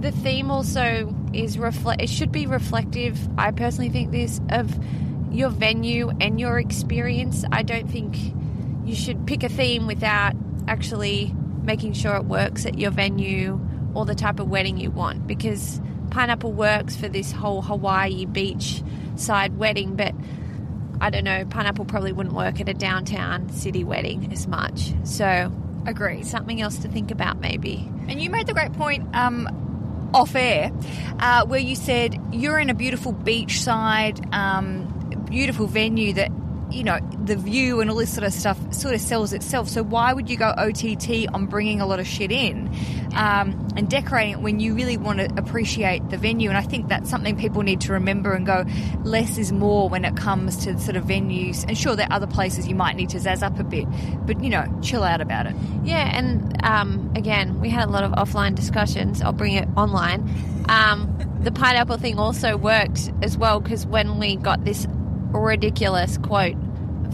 the 0.00 0.12
theme 0.12 0.50
also 0.50 1.14
is 1.34 1.58
reflect 1.58 2.02
it 2.02 2.08
should 2.08 2.32
be 2.32 2.46
reflective. 2.46 3.18
I 3.38 3.50
personally 3.50 3.90
think 3.90 4.10
this 4.10 4.40
of 4.50 4.72
your 5.30 5.48
venue 5.48 6.10
and 6.20 6.38
your 6.38 6.58
experience. 6.58 7.44
I 7.50 7.62
don't 7.62 7.90
think 7.90 8.16
you 8.84 8.94
should 8.94 9.26
pick 9.26 9.42
a 9.42 9.48
theme 9.48 9.86
without 9.86 10.34
actually 10.68 11.34
making 11.62 11.92
sure 11.92 12.16
it 12.16 12.24
works 12.24 12.66
at 12.66 12.78
your 12.78 12.90
venue 12.90 13.60
or 13.94 14.04
the 14.04 14.14
type 14.14 14.40
of 14.40 14.48
wedding 14.48 14.78
you 14.78 14.90
want 14.90 15.26
because 15.26 15.80
pineapple 16.10 16.52
works 16.52 16.96
for 16.96 17.08
this 17.08 17.32
whole 17.32 17.62
Hawaii 17.62 18.26
beach 18.26 18.82
side 19.16 19.56
wedding, 19.56 19.96
but 19.96 20.14
I 21.00 21.10
don't 21.10 21.24
know, 21.24 21.44
pineapple 21.44 21.84
probably 21.84 22.12
wouldn't 22.12 22.34
work 22.34 22.60
at 22.60 22.68
a 22.68 22.74
downtown 22.74 23.48
city 23.50 23.84
wedding 23.84 24.32
as 24.32 24.46
much. 24.46 24.92
So, 25.04 25.52
agree. 25.86 26.22
something 26.22 26.60
else 26.60 26.78
to 26.78 26.88
think 26.88 27.10
about 27.10 27.40
maybe. 27.40 27.88
And 28.08 28.20
you 28.20 28.30
made 28.30 28.46
the 28.46 28.52
great 28.52 28.72
point 28.74 29.14
um, 29.14 29.48
off 30.14 30.34
air, 30.34 30.70
uh, 31.18 31.46
where 31.46 31.60
you 31.60 31.76
said 31.76 32.20
you're 32.32 32.58
in 32.58 32.70
a 32.70 32.74
beautiful 32.74 33.12
beachside, 33.12 34.32
um, 34.34 35.24
beautiful 35.30 35.66
venue 35.66 36.12
that 36.12 36.30
you 36.72 36.84
know 36.84 36.98
the 37.24 37.36
view 37.36 37.80
and 37.80 37.90
all 37.90 37.96
this 37.96 38.12
sort 38.12 38.24
of 38.24 38.32
stuff 38.32 38.58
sort 38.72 38.94
of 38.94 39.00
sells 39.00 39.32
itself. 39.32 39.68
So 39.68 39.82
why 39.82 40.12
would 40.12 40.28
you 40.28 40.36
go 40.36 40.52
OTT 40.56 41.32
on 41.32 41.46
bringing 41.46 41.80
a 41.80 41.86
lot 41.86 42.00
of 42.00 42.06
shit 42.06 42.32
in 42.32 42.68
um, 43.14 43.68
and 43.76 43.88
decorating 43.88 44.32
it 44.32 44.40
when 44.40 44.60
you 44.60 44.74
really 44.74 44.96
want 44.96 45.18
to 45.20 45.32
appreciate 45.36 46.08
the 46.10 46.16
venue? 46.16 46.48
And 46.48 46.58
I 46.58 46.62
think 46.62 46.88
that's 46.88 47.10
something 47.10 47.36
people 47.36 47.62
need 47.62 47.80
to 47.82 47.92
remember 47.92 48.32
and 48.32 48.46
go 48.46 48.64
less 49.04 49.38
is 49.38 49.52
more 49.52 49.88
when 49.88 50.04
it 50.04 50.16
comes 50.16 50.64
to 50.64 50.78
sort 50.78 50.96
of 50.96 51.04
venues. 51.04 51.64
And 51.66 51.76
sure, 51.76 51.94
there 51.94 52.06
are 52.10 52.14
other 52.14 52.26
places 52.26 52.66
you 52.66 52.74
might 52.74 52.96
need 52.96 53.10
to 53.10 53.18
zazz 53.18 53.42
up 53.42 53.58
a 53.58 53.64
bit, 53.64 53.86
but 54.26 54.42
you 54.42 54.50
know, 54.50 54.66
chill 54.82 55.04
out 55.04 55.20
about 55.20 55.46
it. 55.46 55.54
Yeah, 55.84 56.16
and 56.16 56.64
um, 56.64 57.12
again, 57.14 57.60
we 57.60 57.68
had 57.68 57.88
a 57.88 57.90
lot 57.90 58.04
of 58.04 58.12
offline 58.12 58.54
discussions. 58.54 59.22
I'll 59.22 59.32
bring 59.32 59.54
it 59.54 59.68
online. 59.76 60.28
Um, 60.68 61.08
the 61.42 61.50
pineapple 61.50 61.96
thing 61.96 62.18
also 62.18 62.56
worked 62.56 63.10
as 63.20 63.36
well 63.36 63.60
because 63.60 63.84
when 63.84 64.18
we 64.18 64.36
got 64.36 64.64
this 64.64 64.86
ridiculous 65.32 66.18
quote 66.18 66.56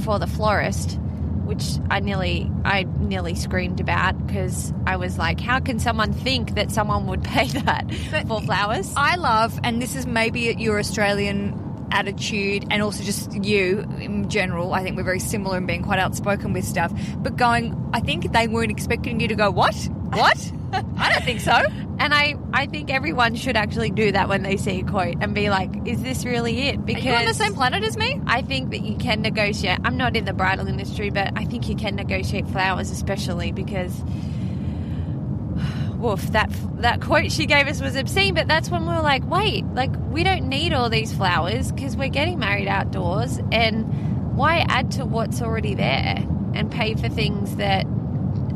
for 0.05 0.19
the 0.19 0.27
florist, 0.27 0.99
which 1.45 1.65
I 1.91 2.01
nearly 2.01 2.51
I 2.65 2.85
nearly 2.99 3.35
screamed 3.35 3.81
about 3.81 4.27
because 4.27 4.73
I 4.87 4.97
was 4.97 5.19
like, 5.19 5.41
how 5.41 5.61
can 5.61 5.79
someone 5.79 6.13
think 6.13 6.55
that 6.55 6.71
someone 6.71 7.07
would 7.07 7.25
pay 7.25 7.47
that 7.49 7.93
for 8.27 8.41
flowers? 8.41 8.93
I 8.97 9.17
love, 9.17 9.59
and 9.63 9.81
this 9.81 9.97
is 9.97 10.07
maybe 10.07 10.55
your 10.59 10.79
Australian 10.79 11.65
attitude 11.91 12.67
and 12.71 12.83
also 12.83 13.03
just 13.03 13.33
you 13.45 13.81
in 13.99 14.29
general. 14.29 14.75
I 14.75 14.83
think 14.83 14.97
we're 14.97 15.05
very 15.05 15.21
similar 15.21 15.59
in 15.59 15.67
being 15.67 15.83
quite 15.83 15.99
outspoken 15.99 16.53
with 16.53 16.65
stuff. 16.65 16.93
But 17.17 17.37
going, 17.37 17.91
I 17.93 18.01
think 18.01 18.33
they 18.33 18.49
weren't 18.49 18.71
expecting 18.71 19.21
you 19.21 19.29
to 19.29 19.35
go, 19.35 19.51
what? 19.51 19.75
What? 20.11 20.53
I 20.99 21.13
don't 21.13 21.25
think 21.25 21.41
so. 21.41 21.53
And 21.53 22.15
I, 22.15 22.37
I 22.53 22.67
think 22.67 22.91
everyone 22.91 23.35
should 23.35 23.57
actually 23.57 23.91
do 23.91 24.13
that 24.13 24.29
when 24.29 24.43
they 24.43 24.57
see 24.57 24.81
a 24.81 24.85
quote 24.85 25.17
and 25.21 25.35
be 25.35 25.51
like, 25.51 25.71
is 25.87 26.03
this 26.03 26.25
really 26.25 26.69
it? 26.69 26.77
Are 26.77 26.83
Because 26.83 27.05
you 27.05 27.13
on 27.13 27.25
the 27.25 27.35
same 27.35 27.55
planet 27.55 27.83
as 27.83 27.97
me? 27.97 28.21
I 28.27 28.43
think 28.43 28.71
that 28.71 28.81
you 28.83 28.97
can 28.97 29.23
negotiate. 29.23 29.79
I'm 29.85 29.97
not 29.97 30.17
in 30.17 30.25
the 30.25 30.33
bridal 30.33 30.69
industry, 30.69 31.11
but 31.11 31.33
I 31.37 31.45
think 31.45 31.69
you 31.69 31.75
can 31.75 31.97
negotiate 31.97 32.47
flowers, 32.49 32.91
especially 32.91 33.51
because 33.51 33.93
woof, 35.97 36.23
that 36.33 36.51
that 36.79 37.01
quote 37.01 37.33
she 37.33 37.47
gave 37.47 37.67
us 37.67 37.81
was 37.81 37.97
obscene. 37.97 38.35
But 38.35 38.47
that's 38.47 38.71
when 38.71 38.83
we 38.83 38.95
were 38.95 39.03
like, 39.03 39.25
wait, 39.29 39.65
like 39.75 39.91
we 40.11 40.23
don't 40.23 40.49
need 40.49 40.73
all 40.73 40.91
these 40.91 41.13
flowers 41.13 41.73
because 41.73 41.97
we're 41.97 42.09
getting 42.09 42.39
married 42.39 42.69
outdoors, 42.69 43.41
and 43.51 44.37
why 44.37 44.65
add 44.69 44.93
to 44.93 45.05
what's 45.05 45.43
already 45.43 45.75
there 45.75 46.25
and 46.55 46.71
pay 46.71 46.95
for 46.95 47.09
things 47.09 47.57
that 47.57 47.87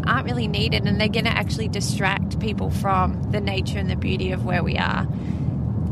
aren't 0.06 0.26
really 0.26 0.48
needed, 0.48 0.86
and 0.86 1.00
they're 1.00 1.08
going 1.08 1.24
to 1.24 1.30
actually 1.30 1.68
distract 1.68 2.40
people 2.40 2.70
from 2.70 3.30
the 3.30 3.40
nature 3.40 3.78
and 3.78 3.90
the 3.90 3.96
beauty 3.96 4.32
of 4.32 4.44
where 4.44 4.62
we 4.62 4.76
are. 4.76 5.06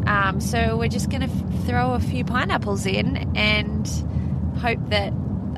Um, 0.06 0.40
so 0.40 0.76
we're 0.76 0.88
just 0.88 1.10
going 1.10 1.22
to 1.22 1.28
f- 1.28 1.66
throw 1.66 1.92
a 1.92 2.00
few 2.00 2.24
pineapples 2.24 2.86
in 2.86 3.36
and 3.36 3.86
hope 4.58 4.78
that 4.88 5.12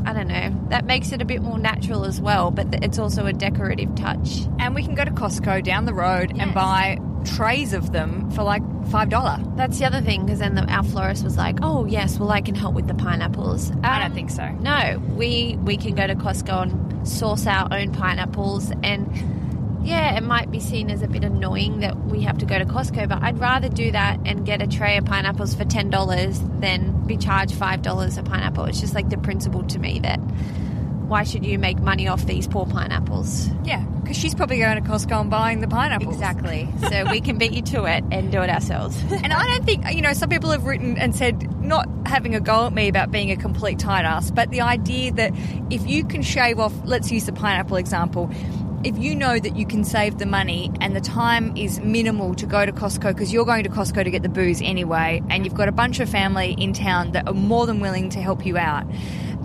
I 0.04 0.12
don't 0.12 0.26
know 0.26 0.52
that 0.70 0.84
makes 0.84 1.12
it 1.12 1.22
a 1.22 1.24
bit 1.24 1.42
more 1.42 1.58
natural 1.58 2.04
as 2.04 2.20
well. 2.20 2.50
But 2.50 2.72
th- 2.72 2.82
it's 2.82 2.98
also 2.98 3.26
a 3.26 3.32
decorative 3.32 3.94
touch. 3.94 4.46
And 4.58 4.74
we 4.74 4.82
can 4.82 4.94
go 4.94 5.04
to 5.04 5.10
Costco 5.10 5.62
down 5.64 5.84
the 5.84 5.94
road 5.94 6.32
and 6.38 6.52
buy 6.52 6.98
trays 7.24 7.72
of 7.72 7.92
them 7.92 8.30
for 8.32 8.42
like 8.42 8.62
$5. 8.62 9.56
That's 9.56 9.78
the 9.78 9.84
other 9.84 10.00
thing 10.00 10.24
because 10.26 10.40
then 10.40 10.54
the, 10.54 10.64
our 10.66 10.82
florist 10.82 11.24
was 11.24 11.36
like, 11.36 11.58
"Oh 11.62 11.84
yes, 11.86 12.18
well 12.18 12.30
I 12.30 12.40
can 12.40 12.54
help 12.54 12.74
with 12.74 12.86
the 12.88 12.94
pineapples." 12.94 13.70
I 13.82 13.98
don't 13.98 14.10
Um, 14.10 14.14
think 14.14 14.30
so. 14.30 14.48
No, 14.60 15.00
we 15.14 15.56
we 15.62 15.76
can 15.76 15.94
go 15.94 16.06
to 16.06 16.14
Costco 16.14 16.62
and 16.62 17.08
source 17.08 17.46
our 17.46 17.68
own 17.72 17.92
pineapples 17.92 18.70
and. 18.82 19.08
Yeah, 19.84 20.16
it 20.16 20.22
might 20.22 20.48
be 20.52 20.60
seen 20.60 20.92
as 20.92 21.02
a 21.02 21.08
bit 21.08 21.24
annoying 21.24 21.80
that 21.80 21.96
we 22.06 22.20
have 22.20 22.38
to 22.38 22.46
go 22.46 22.56
to 22.56 22.64
Costco, 22.64 23.08
but 23.08 23.20
I'd 23.20 23.40
rather 23.40 23.68
do 23.68 23.90
that 23.90 24.20
and 24.24 24.46
get 24.46 24.62
a 24.62 24.68
tray 24.68 24.96
of 24.96 25.04
pineapples 25.06 25.56
for 25.56 25.64
ten 25.64 25.90
dollars 25.90 26.40
than 26.60 27.04
be 27.04 27.16
charged 27.16 27.54
five 27.56 27.82
dollars 27.82 28.16
a 28.16 28.22
pineapple. 28.22 28.66
It's 28.66 28.78
just 28.80 28.94
like 28.94 29.08
the 29.10 29.18
principle 29.18 29.64
to 29.64 29.80
me 29.80 29.98
that 29.98 30.20
why 31.08 31.24
should 31.24 31.44
you 31.44 31.58
make 31.58 31.78
money 31.78 32.08
off 32.08 32.24
these 32.26 32.46
poor 32.46 32.66
pineapples? 32.66 33.48
Yeah, 33.64 33.84
because 34.02 34.16
she's 34.16 34.34
probably 34.34 34.58
going 34.58 34.82
to 34.82 34.88
Costco 34.88 35.20
and 35.20 35.30
buying 35.30 35.60
the 35.60 35.68
pineapples. 35.68 36.14
Exactly. 36.14 36.68
so 36.88 37.10
we 37.10 37.20
can 37.20 37.38
beat 37.38 37.52
you 37.52 37.62
to 37.62 37.84
it 37.84 38.04
and 38.10 38.30
do 38.32 38.42
it 38.42 38.50
ourselves. 38.50 39.00
And 39.22 39.32
I 39.32 39.46
don't 39.46 39.64
think, 39.64 39.84
you 39.92 40.02
know, 40.02 40.14
some 40.14 40.28
people 40.28 40.50
have 40.50 40.64
written 40.64 40.98
and 40.98 41.14
said, 41.14 41.62
not 41.62 41.88
having 42.06 42.34
a 42.34 42.40
go 42.40 42.66
at 42.66 42.72
me 42.72 42.88
about 42.88 43.12
being 43.12 43.30
a 43.30 43.36
complete 43.36 43.78
tight 43.78 44.04
ass, 44.04 44.30
but 44.30 44.50
the 44.50 44.60
idea 44.62 45.12
that 45.12 45.32
if 45.70 45.86
you 45.86 46.04
can 46.04 46.22
shave 46.22 46.58
off, 46.58 46.72
let's 46.84 47.12
use 47.12 47.26
the 47.26 47.32
pineapple 47.32 47.76
example, 47.76 48.28
if 48.84 48.98
you 48.98 49.14
know 49.14 49.38
that 49.38 49.56
you 49.56 49.64
can 49.64 49.84
save 49.84 50.18
the 50.18 50.26
money 50.26 50.72
and 50.80 50.96
the 50.96 51.00
time 51.00 51.56
is 51.56 51.78
minimal 51.80 52.34
to 52.34 52.46
go 52.46 52.66
to 52.66 52.72
Costco 52.72 53.14
because 53.14 53.32
you're 53.32 53.44
going 53.44 53.62
to 53.62 53.70
Costco 53.70 54.02
to 54.02 54.10
get 54.10 54.22
the 54.22 54.28
booze 54.28 54.60
anyway, 54.60 55.22
and 55.30 55.44
you've 55.44 55.54
got 55.54 55.68
a 55.68 55.72
bunch 55.72 56.00
of 56.00 56.08
family 56.08 56.54
in 56.58 56.72
town 56.72 57.12
that 57.12 57.28
are 57.28 57.34
more 57.34 57.66
than 57.66 57.80
willing 57.80 58.10
to 58.10 58.20
help 58.20 58.44
you 58.44 58.58
out, 58.58 58.84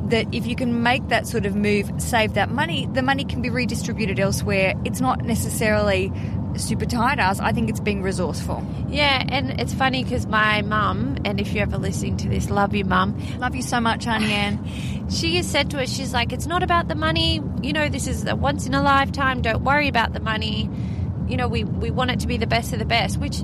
that 0.10 0.34
if 0.34 0.46
you 0.48 0.56
can 0.56 0.84
make 0.84 1.08
that 1.10 1.28
sort 1.28 1.46
of 1.46 1.56
move, 1.56 1.92
save 1.98 2.34
that 2.36 2.50
money, 2.50 2.88
the 2.94 3.02
money 3.02 3.26
can 3.26 3.42
be 3.42 3.50
redistributed 3.50 4.20
elsewhere. 4.20 4.74
It's 4.86 5.02
not 5.02 5.24
necessarily 5.24 6.12
super 6.56 6.86
tight 6.86 7.20
ass. 7.20 7.40
I 7.40 7.52
think 7.52 7.70
it's 7.70 7.80
being 7.80 8.02
resourceful. 8.02 8.66
Yeah, 8.90 9.24
and 9.28 9.60
it's 9.60 9.74
funny 9.74 10.04
because 10.04 10.26
my 10.26 10.62
mum, 10.62 11.18
and 11.26 11.40
if 11.40 11.54
you're 11.54 11.64
ever 11.64 11.78
listening 11.78 12.18
to 12.18 12.30
this, 12.30 12.50
love 12.50 12.74
you, 12.74 12.86
mum. 12.86 13.18
Love 13.38 13.56
you 13.56 13.62
so 13.62 13.80
much, 13.80 14.08
Auntie 14.08 14.34
Anne. 14.34 14.66
She 15.10 15.38
has 15.38 15.50
said 15.50 15.72
to 15.72 15.82
us, 15.82 15.90
she's 15.90 16.12
like, 16.12 16.34
it's 16.34 16.48
not 16.48 16.64
about 16.64 16.90
the 16.90 16.96
money. 16.96 17.42
You 17.62 17.72
know, 17.72 17.88
this 17.88 18.08
is 18.08 18.26
a 18.26 18.36
once 18.36 18.68
in 18.68 18.74
a 18.74 18.82
lifetime. 18.82 19.42
Don't 19.42 19.64
worry 19.64 19.88
about 19.88 20.12
the 20.12 20.20
money. 20.20 20.70
You 21.30 21.38
know, 21.38 21.48
we, 21.48 21.64
we 21.64 21.92
want 21.92 22.12
it 22.12 22.20
to 22.20 22.28
be 22.28 22.36
the 22.36 22.46
best 22.46 22.74
of 22.74 22.80
the 22.80 22.86
best, 22.86 23.18
which 23.18 23.42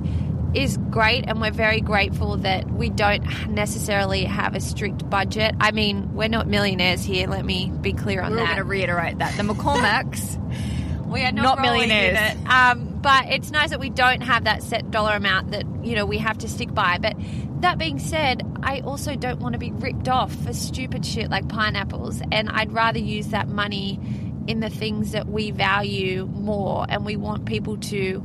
is 0.54 0.76
great. 0.90 1.24
And 1.26 1.40
we're 1.40 1.50
very 1.50 1.80
grateful 1.80 2.36
that 2.38 2.70
we 2.70 2.90
don't 2.90 3.24
necessarily 3.48 4.24
have 4.24 4.54
a 4.54 4.60
strict 4.60 5.08
budget. 5.08 5.54
I 5.60 5.70
mean, 5.72 6.14
we're 6.14 6.28
not 6.28 6.46
millionaires 6.46 7.02
here. 7.04 7.26
Let 7.28 7.44
me 7.44 7.70
be 7.80 7.92
clear 7.92 8.22
on 8.22 8.32
We're 8.32 8.38
that. 8.38 8.46
going 8.46 8.58
to 8.58 8.64
reiterate 8.64 9.18
that. 9.18 9.36
The 9.36 9.42
McCormacks, 9.42 10.40
We 11.14 11.22
are 11.22 11.30
Not 11.30 11.58
not, 11.58 11.60
millionaires. 11.60 12.36
Um, 12.46 12.98
but 13.00 13.26
it's 13.28 13.52
nice 13.52 13.70
that 13.70 13.78
we 13.78 13.88
don't 13.88 14.22
have 14.22 14.44
that 14.44 14.64
set 14.64 14.90
dollar 14.90 15.14
amount 15.14 15.52
that 15.52 15.64
you 15.84 15.94
know 15.94 16.06
we 16.06 16.18
have 16.18 16.38
to 16.38 16.48
stick 16.48 16.74
by. 16.74 16.98
But 16.98 17.14
that 17.60 17.78
being 17.78 18.00
said, 18.00 18.42
I 18.64 18.80
also 18.80 19.14
don't 19.14 19.38
want 19.38 19.52
to 19.52 19.58
be 19.60 19.70
ripped 19.70 20.08
off 20.08 20.34
for 20.34 20.52
stupid 20.52 21.06
shit 21.06 21.30
like 21.30 21.48
pineapples, 21.48 22.20
and 22.32 22.48
I'd 22.50 22.72
rather 22.72 22.98
use 22.98 23.28
that 23.28 23.46
money 23.46 24.00
in 24.48 24.58
the 24.58 24.70
things 24.70 25.12
that 25.12 25.28
we 25.28 25.52
value 25.52 26.26
more, 26.26 26.84
and 26.88 27.04
we 27.04 27.16
want 27.16 27.44
people 27.44 27.76
to, 27.76 28.22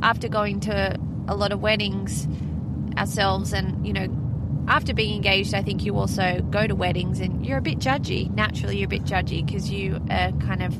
after 0.00 0.28
going 0.28 0.60
to 0.60 0.96
a 1.30 1.36
lot 1.36 1.52
of 1.52 1.60
weddings 1.60 2.28
ourselves, 2.96 3.52
and 3.52 3.86
you 3.86 3.92
know. 3.92 4.08
After 4.68 4.94
being 4.94 5.16
engaged, 5.16 5.52
I 5.52 5.62
think 5.62 5.84
you 5.84 5.96
also 5.96 6.42
go 6.50 6.64
to 6.64 6.76
weddings 6.76 7.18
and 7.18 7.44
you're 7.44 7.58
a 7.58 7.62
bit 7.62 7.80
judgy. 7.80 8.32
Naturally, 8.32 8.76
you're 8.76 8.84
a 8.84 8.88
bit 8.88 9.02
judgy 9.02 9.44
because 9.44 9.68
you 9.68 9.96
are 10.10 10.30
kind 10.32 10.62
of 10.62 10.78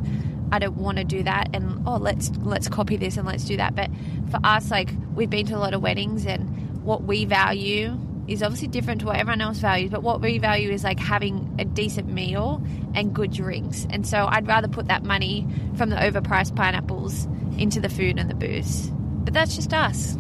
I 0.53 0.59
don't 0.59 0.77
want 0.77 0.99
to 0.99 1.05
do 1.05 1.23
that 1.23 1.49
and 1.55 1.83
oh 1.87 1.97
let's 1.97 2.31
let's 2.39 2.69
copy 2.69 2.97
this 2.97 3.17
and 3.17 3.27
let's 3.27 3.45
do 3.45 3.57
that. 3.57 3.75
But 3.75 3.91
for 4.31 4.39
us, 4.45 4.71
like 4.71 4.93
we've 5.15 5.31
been 5.31 5.47
to 5.47 5.57
a 5.57 5.59
lot 5.59 5.75
of 5.75 5.83
weddings 5.83 6.27
and 6.27 6.85
what 6.85 7.05
we 7.05 7.25
value 7.25 7.99
is 8.27 8.43
obviously 8.43 8.69
different 8.69 9.01
to 9.01 9.07
what 9.07 9.17
everyone 9.17 9.41
else 9.41 9.59
values, 9.59 9.91
but 9.91 10.03
what 10.03 10.21
we 10.21 10.39
value 10.39 10.71
is 10.71 10.85
like 10.85 11.01
having 11.01 11.57
a 11.59 11.65
decent 11.65 12.09
meal 12.09 12.63
and 12.95 13.13
good 13.13 13.33
drinks. 13.33 13.87
And 13.91 14.07
so 14.07 14.27
I'd 14.29 14.47
rather 14.47 14.69
put 14.69 14.87
that 14.87 15.03
money 15.03 15.49
from 15.77 15.91
the 15.91 15.97
overpriced 15.97 16.55
pineapples 16.55 17.27
into 17.59 17.81
the 17.81 17.89
food 17.89 18.19
and 18.19 18.31
the 18.31 18.35
booze. 18.35 18.89
But 18.91 19.35
that's 19.35 19.57
just 19.57 19.73
us. 19.73 20.17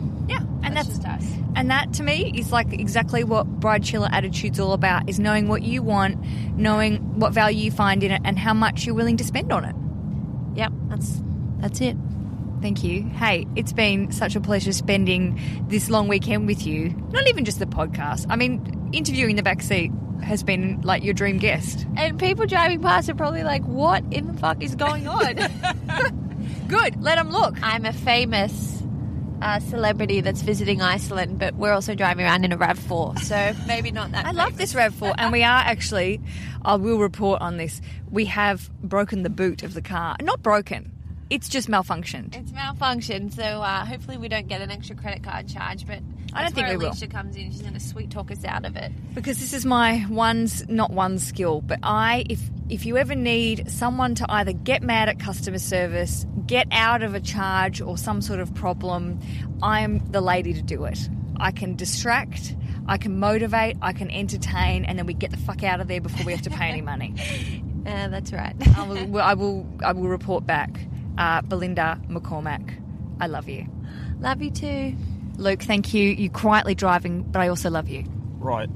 And 0.62 0.76
that's, 0.76 0.88
just 0.88 1.04
us. 1.06 1.24
and 1.56 1.70
that 1.70 1.92
to 1.94 2.02
me 2.02 2.32
is 2.36 2.52
like 2.52 2.72
exactly 2.72 3.24
what 3.24 3.60
Bridechilla 3.60 4.10
Attitude's 4.12 4.60
all 4.60 4.72
about: 4.72 5.08
is 5.08 5.18
knowing 5.18 5.48
what 5.48 5.62
you 5.62 5.82
want, 5.82 6.22
knowing 6.56 7.18
what 7.18 7.32
value 7.32 7.64
you 7.64 7.70
find 7.70 8.02
in 8.02 8.10
it, 8.10 8.22
and 8.24 8.38
how 8.38 8.54
much 8.54 8.84
you're 8.84 8.94
willing 8.94 9.16
to 9.18 9.24
spend 9.24 9.52
on 9.52 9.64
it. 9.64 9.74
Yep, 10.56 10.72
that's 10.88 11.20
that's 11.58 11.80
it. 11.80 11.96
Thank 12.60 12.84
you. 12.84 13.04
Hey, 13.04 13.46
it's 13.56 13.72
been 13.72 14.12
such 14.12 14.36
a 14.36 14.40
pleasure 14.40 14.72
spending 14.72 15.40
this 15.68 15.88
long 15.88 16.08
weekend 16.08 16.46
with 16.46 16.66
you. 16.66 16.90
Not 17.10 17.26
even 17.28 17.44
just 17.46 17.58
the 17.58 17.66
podcast. 17.66 18.26
I 18.28 18.36
mean, 18.36 18.90
interviewing 18.92 19.36
the 19.36 19.42
back 19.42 19.62
seat 19.62 19.90
has 20.22 20.42
been 20.42 20.82
like 20.82 21.02
your 21.02 21.14
dream 21.14 21.38
guest. 21.38 21.86
And 21.96 22.18
people 22.18 22.44
driving 22.44 22.82
past 22.82 23.08
are 23.08 23.14
probably 23.14 23.42
like, 23.44 23.64
"What 23.64 24.04
in 24.10 24.26
the 24.26 24.34
fuck 24.34 24.62
is 24.62 24.74
going 24.74 25.08
on?" 25.08 25.36
Good. 26.68 27.02
Let 27.02 27.16
them 27.16 27.30
look. 27.30 27.56
I'm 27.62 27.84
a 27.86 27.92
famous 27.92 28.79
uh, 29.42 29.60
celebrity 29.60 30.20
that's 30.20 30.42
visiting 30.42 30.82
Iceland, 30.82 31.38
but 31.38 31.54
we're 31.54 31.72
also 31.72 31.94
driving 31.94 32.24
around 32.24 32.44
in 32.44 32.52
a 32.52 32.58
RAV4, 32.58 33.18
so 33.20 33.52
maybe 33.66 33.90
not 33.90 34.12
that. 34.12 34.26
I 34.26 34.32
love 34.32 34.56
this 34.56 34.74
RAV4, 34.74 35.14
and 35.18 35.32
we 35.32 35.42
are 35.42 35.60
actually, 35.60 36.20
I 36.62 36.76
will 36.76 36.98
report 36.98 37.40
on 37.40 37.56
this, 37.56 37.80
we 38.10 38.26
have 38.26 38.70
broken 38.82 39.22
the 39.22 39.30
boot 39.30 39.62
of 39.62 39.74
the 39.74 39.82
car. 39.82 40.16
Not 40.20 40.42
broken, 40.42 40.92
it's 41.30 41.48
just 41.48 41.68
malfunctioned. 41.68 42.36
It's 42.36 42.50
malfunctioned, 42.50 43.32
so 43.32 43.42
uh, 43.42 43.84
hopefully 43.84 44.18
we 44.18 44.28
don't 44.28 44.48
get 44.48 44.60
an 44.60 44.70
extra 44.72 44.96
credit 44.96 45.22
card 45.22 45.48
charge. 45.48 45.86
But 45.86 46.00
I 46.32 46.42
don't 46.42 46.52
think 46.52 46.66
where 46.66 46.76
we 46.76 46.84
will. 46.84 46.92
Aleisha 46.92 47.08
comes 47.08 47.36
in. 47.36 47.52
She's 47.52 47.62
going 47.62 47.74
to 47.74 47.80
sweet 47.80 48.10
talk 48.10 48.32
us 48.32 48.44
out 48.44 48.64
of 48.64 48.76
it. 48.76 48.90
Because 49.14 49.38
this 49.38 49.52
is 49.52 49.64
my 49.64 50.04
one's 50.10 50.68
not 50.68 50.90
one 50.90 51.20
skill, 51.20 51.60
but 51.60 51.78
I, 51.84 52.24
if 52.28 52.40
if 52.68 52.84
you 52.84 52.96
ever 52.96 53.14
need 53.14 53.70
someone 53.70 54.16
to 54.16 54.26
either 54.28 54.52
get 54.52 54.82
mad 54.82 55.08
at 55.08 55.20
customer 55.20 55.58
service, 55.58 56.26
get 56.50 56.66
out 56.72 57.04
of 57.04 57.14
a 57.14 57.20
charge 57.20 57.80
or 57.80 57.96
some 57.96 58.20
sort 58.20 58.40
of 58.40 58.52
problem, 58.56 59.20
I'm 59.62 60.00
the 60.10 60.20
lady 60.20 60.52
to 60.52 60.60
do 60.60 60.84
it. 60.84 61.08
I 61.36 61.52
can 61.52 61.76
distract, 61.76 62.56
I 62.88 62.98
can 62.98 63.20
motivate, 63.20 63.76
I 63.80 63.92
can 63.92 64.10
entertain, 64.10 64.84
and 64.84 64.98
then 64.98 65.06
we 65.06 65.14
get 65.14 65.30
the 65.30 65.36
fuck 65.36 65.62
out 65.62 65.80
of 65.80 65.86
there 65.86 66.00
before 66.00 66.26
we 66.26 66.32
have 66.32 66.42
to 66.42 66.50
pay 66.50 66.68
any 66.68 66.82
money. 66.82 67.14
Uh, 67.80 68.08
that's 68.08 68.30
right. 68.30 68.54
I 68.76 68.86
will, 68.86 69.18
I 69.22 69.32
will, 69.32 69.66
I 69.82 69.92
will 69.92 70.08
report 70.08 70.46
back. 70.46 70.68
Uh, 71.16 71.40
Belinda 71.40 71.98
McCormack, 72.08 72.78
I 73.18 73.26
love 73.26 73.48
you. 73.48 73.66
love 74.20 74.42
you 74.42 74.50
too. 74.50 74.94
Luke, 75.38 75.62
thank 75.62 75.94
you. 75.94 76.10
You 76.10 76.28
quietly 76.28 76.74
driving, 76.74 77.22
but 77.22 77.40
I 77.40 77.48
also 77.48 77.70
love 77.70 77.88
you. 77.88 78.04
Right. 78.38 78.68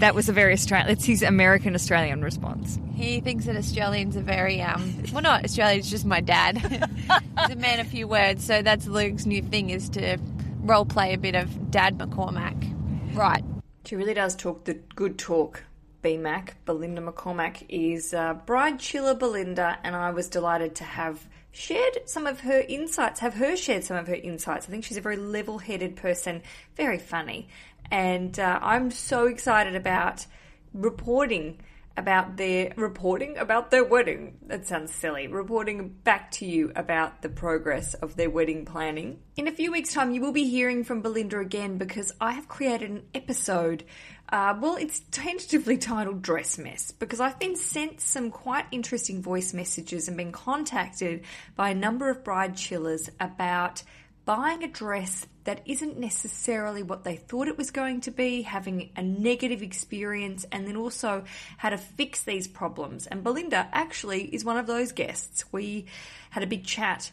That 0.00 0.14
was 0.14 0.28
a 0.28 0.32
very 0.32 0.54
Australian. 0.54 0.88
That's 0.88 1.04
his 1.04 1.22
American 1.22 1.74
Australian 1.74 2.22
response. 2.22 2.78
He 2.94 3.20
thinks 3.20 3.44
that 3.44 3.56
Australians 3.56 4.16
are 4.16 4.22
very 4.22 4.60
um. 4.62 5.02
Well, 5.12 5.22
not 5.22 5.44
Australians, 5.44 5.90
just 5.90 6.04
my 6.04 6.20
dad. 6.20 6.58
He's 6.58 7.50
a 7.50 7.56
man 7.56 7.80
of 7.80 7.86
few 7.86 8.08
words, 8.08 8.44
so 8.44 8.62
that's 8.62 8.86
Luke's 8.86 9.26
new 9.26 9.42
thing 9.42 9.70
is 9.70 9.88
to 9.90 10.18
role 10.62 10.84
play 10.84 11.12
a 11.14 11.18
bit 11.18 11.34
of 11.34 11.70
Dad 11.70 11.98
McCormack. 11.98 13.14
Right. 13.14 13.44
She 13.84 13.96
really 13.96 14.14
does 14.14 14.36
talk 14.36 14.64
the 14.64 14.74
good 14.74 15.18
talk. 15.18 15.64
BMAC, 16.02 16.52
Belinda 16.64 17.02
McCormack, 17.02 17.66
is 17.68 18.14
uh, 18.14 18.34
bridechilla 18.46 19.18
Belinda, 19.18 19.78
and 19.84 19.94
I 19.94 20.12
was 20.12 20.28
delighted 20.28 20.76
to 20.76 20.84
have 20.84 21.28
shared 21.52 22.08
some 22.08 22.26
of 22.26 22.40
her 22.40 22.60
insights, 22.68 23.20
have 23.20 23.34
her 23.34 23.56
shared 23.56 23.84
some 23.84 23.96
of 23.96 24.06
her 24.06 24.14
insights. 24.14 24.66
I 24.66 24.70
think 24.70 24.84
she's 24.84 24.96
a 24.96 25.02
very 25.02 25.16
level 25.16 25.58
headed 25.58 25.96
person, 25.96 26.42
very 26.76 26.98
funny. 26.98 27.48
And 27.90 28.38
uh, 28.38 28.58
I'm 28.62 28.90
so 28.90 29.26
excited 29.26 29.74
about 29.74 30.26
reporting 30.72 31.60
about 31.96 32.36
their 32.36 32.72
reporting 32.76 33.36
about 33.36 33.70
their 33.70 33.84
wedding. 33.84 34.38
That 34.46 34.66
sounds 34.66 34.92
silly. 34.92 35.28
Reporting 35.28 35.88
back 35.88 36.30
to 36.32 36.46
you 36.46 36.72
about 36.74 37.22
the 37.22 37.28
progress 37.28 37.94
of 37.94 38.16
their 38.16 38.30
wedding 38.30 38.64
planning. 38.64 39.20
In 39.36 39.48
a 39.48 39.52
few 39.52 39.70
weeks' 39.72 39.92
time, 39.92 40.12
you 40.12 40.20
will 40.20 40.32
be 40.32 40.48
hearing 40.48 40.82
from 40.82 41.02
Belinda 41.02 41.38
again 41.38 41.78
because 41.78 42.12
I 42.20 42.32
have 42.32 42.48
created 42.48 42.90
an 42.90 43.02
episode. 43.14 43.84
Uh, 44.28 44.54
well, 44.60 44.76
it's 44.76 45.02
tentatively 45.10 45.76
titled 45.76 46.22
Dress 46.22 46.56
Mess 46.56 46.92
because 46.92 47.20
I've 47.20 47.38
been 47.38 47.56
sent 47.56 48.00
some 48.00 48.30
quite 48.30 48.66
interesting 48.70 49.20
voice 49.22 49.52
messages 49.52 50.08
and 50.08 50.16
been 50.16 50.32
contacted 50.32 51.24
by 51.56 51.70
a 51.70 51.74
number 51.74 52.08
of 52.08 52.22
bridechillas 52.22 53.10
about 53.18 53.82
buying 54.24 54.62
a 54.62 54.68
dress 54.68 55.26
that 55.44 55.62
isn't 55.66 55.98
necessarily 55.98 56.82
what 56.82 57.04
they 57.04 57.16
thought 57.16 57.48
it 57.48 57.56
was 57.56 57.70
going 57.70 58.00
to 58.02 58.10
be, 58.10 58.42
having 58.42 58.90
a 58.96 59.02
negative 59.02 59.62
experience, 59.62 60.44
and 60.52 60.66
then 60.66 60.76
also 60.76 61.24
how 61.56 61.70
to 61.70 61.78
fix 61.78 62.22
these 62.22 62.46
problems. 62.46 63.06
And 63.06 63.24
Belinda 63.24 63.68
actually 63.72 64.24
is 64.24 64.44
one 64.44 64.56
of 64.56 64.66
those 64.66 64.92
guests. 64.92 65.44
We 65.52 65.86
had 66.30 66.42
a 66.42 66.46
big 66.46 66.64
chat 66.64 67.10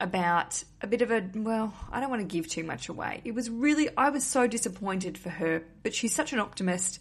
about 0.00 0.64
a 0.80 0.86
bit 0.86 1.02
of 1.02 1.10
a 1.10 1.22
well, 1.34 1.74
I 1.92 2.00
don't 2.00 2.10
want 2.10 2.22
to 2.22 2.26
give 2.26 2.48
too 2.48 2.64
much 2.64 2.88
away. 2.88 3.20
It 3.24 3.34
was 3.34 3.50
really 3.50 3.88
I 3.96 4.10
was 4.10 4.24
so 4.24 4.46
disappointed 4.46 5.18
for 5.18 5.28
her, 5.28 5.62
but 5.82 5.94
she's 5.94 6.14
such 6.14 6.32
an 6.32 6.40
optimist 6.40 7.00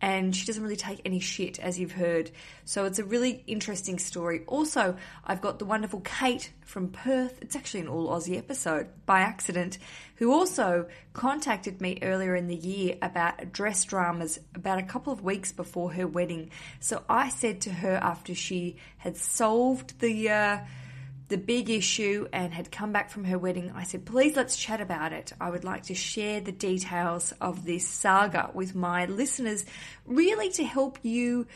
and 0.00 0.34
she 0.34 0.46
doesn't 0.46 0.62
really 0.62 0.76
take 0.76 1.00
any 1.04 1.20
shit, 1.20 1.58
as 1.58 1.78
you've 1.78 1.92
heard. 1.92 2.30
So 2.64 2.84
it's 2.84 2.98
a 2.98 3.04
really 3.04 3.42
interesting 3.46 3.98
story. 3.98 4.42
Also, 4.46 4.96
I've 5.24 5.40
got 5.40 5.58
the 5.58 5.64
wonderful 5.64 6.00
Kate 6.00 6.52
from 6.64 6.88
Perth. 6.88 7.38
It's 7.42 7.56
actually 7.56 7.80
an 7.80 7.88
all 7.88 8.08
Aussie 8.08 8.38
episode 8.38 8.88
by 9.06 9.20
accident, 9.20 9.78
who 10.16 10.32
also 10.32 10.86
contacted 11.12 11.80
me 11.80 11.98
earlier 12.02 12.36
in 12.36 12.46
the 12.46 12.54
year 12.54 12.96
about 13.02 13.52
dress 13.52 13.84
dramas 13.84 14.38
about 14.54 14.78
a 14.78 14.84
couple 14.84 15.12
of 15.12 15.22
weeks 15.22 15.52
before 15.52 15.92
her 15.92 16.06
wedding. 16.06 16.50
So 16.80 17.02
I 17.08 17.30
said 17.30 17.62
to 17.62 17.70
her 17.70 17.94
after 17.94 18.34
she 18.34 18.76
had 18.98 19.16
solved 19.16 19.98
the. 20.00 20.30
Uh, 20.30 20.58
the 21.28 21.38
big 21.38 21.70
issue 21.70 22.26
and 22.32 22.52
had 22.52 22.70
come 22.70 22.92
back 22.92 23.10
from 23.10 23.24
her 23.24 23.38
wedding, 23.38 23.70
I 23.74 23.84
said, 23.84 24.04
please 24.04 24.34
let's 24.34 24.56
chat 24.56 24.80
about 24.80 25.12
it. 25.12 25.32
I 25.40 25.50
would 25.50 25.64
like 25.64 25.84
to 25.84 25.94
share 25.94 26.40
the 26.40 26.52
details 26.52 27.32
of 27.40 27.64
this 27.64 27.86
saga 27.86 28.50
with 28.54 28.74
my 28.74 29.06
listeners, 29.06 29.64
really 30.06 30.50
to 30.52 30.64
help 30.64 30.98
you 31.02 31.46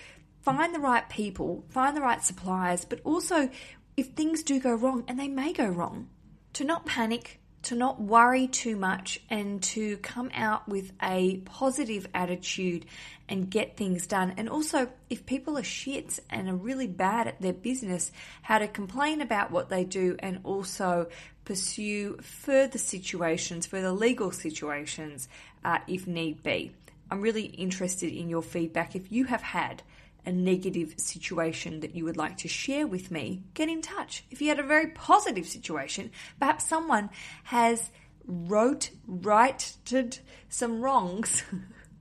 find 0.42 0.74
the 0.74 0.80
right 0.80 1.08
people, 1.08 1.64
find 1.68 1.96
the 1.96 2.02
right 2.02 2.22
suppliers, 2.22 2.84
but 2.84 3.00
also 3.04 3.48
if 3.96 4.08
things 4.08 4.42
do 4.42 4.58
go 4.58 4.74
wrong, 4.74 5.04
and 5.06 5.18
they 5.18 5.28
may 5.28 5.52
go 5.52 5.66
wrong, 5.66 6.08
to 6.54 6.64
not 6.64 6.86
panic, 6.86 7.40
to 7.62 7.74
not 7.74 8.00
worry 8.00 8.48
too 8.48 8.76
much 8.76 9.20
and 9.30 9.62
to 9.62 9.96
come 9.98 10.30
out 10.34 10.68
with 10.68 10.92
a 11.00 11.36
positive 11.44 12.06
attitude 12.12 12.86
and 13.28 13.50
get 13.50 13.76
things 13.76 14.06
done. 14.06 14.34
And 14.36 14.48
also, 14.48 14.88
if 15.08 15.24
people 15.26 15.56
are 15.56 15.62
shits 15.62 16.18
and 16.28 16.48
are 16.48 16.54
really 16.54 16.88
bad 16.88 17.28
at 17.28 17.40
their 17.40 17.52
business, 17.52 18.10
how 18.42 18.58
to 18.58 18.68
complain 18.68 19.20
about 19.20 19.50
what 19.50 19.68
they 19.68 19.84
do 19.84 20.16
and 20.18 20.40
also 20.44 21.08
pursue 21.44 22.18
further 22.20 22.78
situations, 22.78 23.66
further 23.66 23.92
legal 23.92 24.30
situations, 24.30 25.28
uh, 25.64 25.78
if 25.86 26.06
need 26.06 26.42
be. 26.42 26.72
I'm 27.10 27.20
really 27.20 27.44
interested 27.44 28.12
in 28.12 28.28
your 28.28 28.42
feedback 28.42 28.96
if 28.96 29.12
you 29.12 29.24
have 29.26 29.42
had 29.42 29.82
a 30.24 30.32
negative 30.32 30.94
situation 30.98 31.80
that 31.80 31.94
you 31.94 32.04
would 32.04 32.16
like 32.16 32.36
to 32.38 32.48
share 32.48 32.86
with 32.86 33.10
me, 33.10 33.42
get 33.54 33.68
in 33.68 33.82
touch. 33.82 34.24
If 34.30 34.40
you 34.40 34.48
had 34.48 34.60
a 34.60 34.64
very 34.64 34.88
positive 34.88 35.46
situation, 35.46 36.10
perhaps 36.38 36.66
someone 36.66 37.10
has 37.44 37.90
wrote, 38.26 38.90
righted 39.06 40.18
some 40.48 40.80
wrongs. 40.80 41.42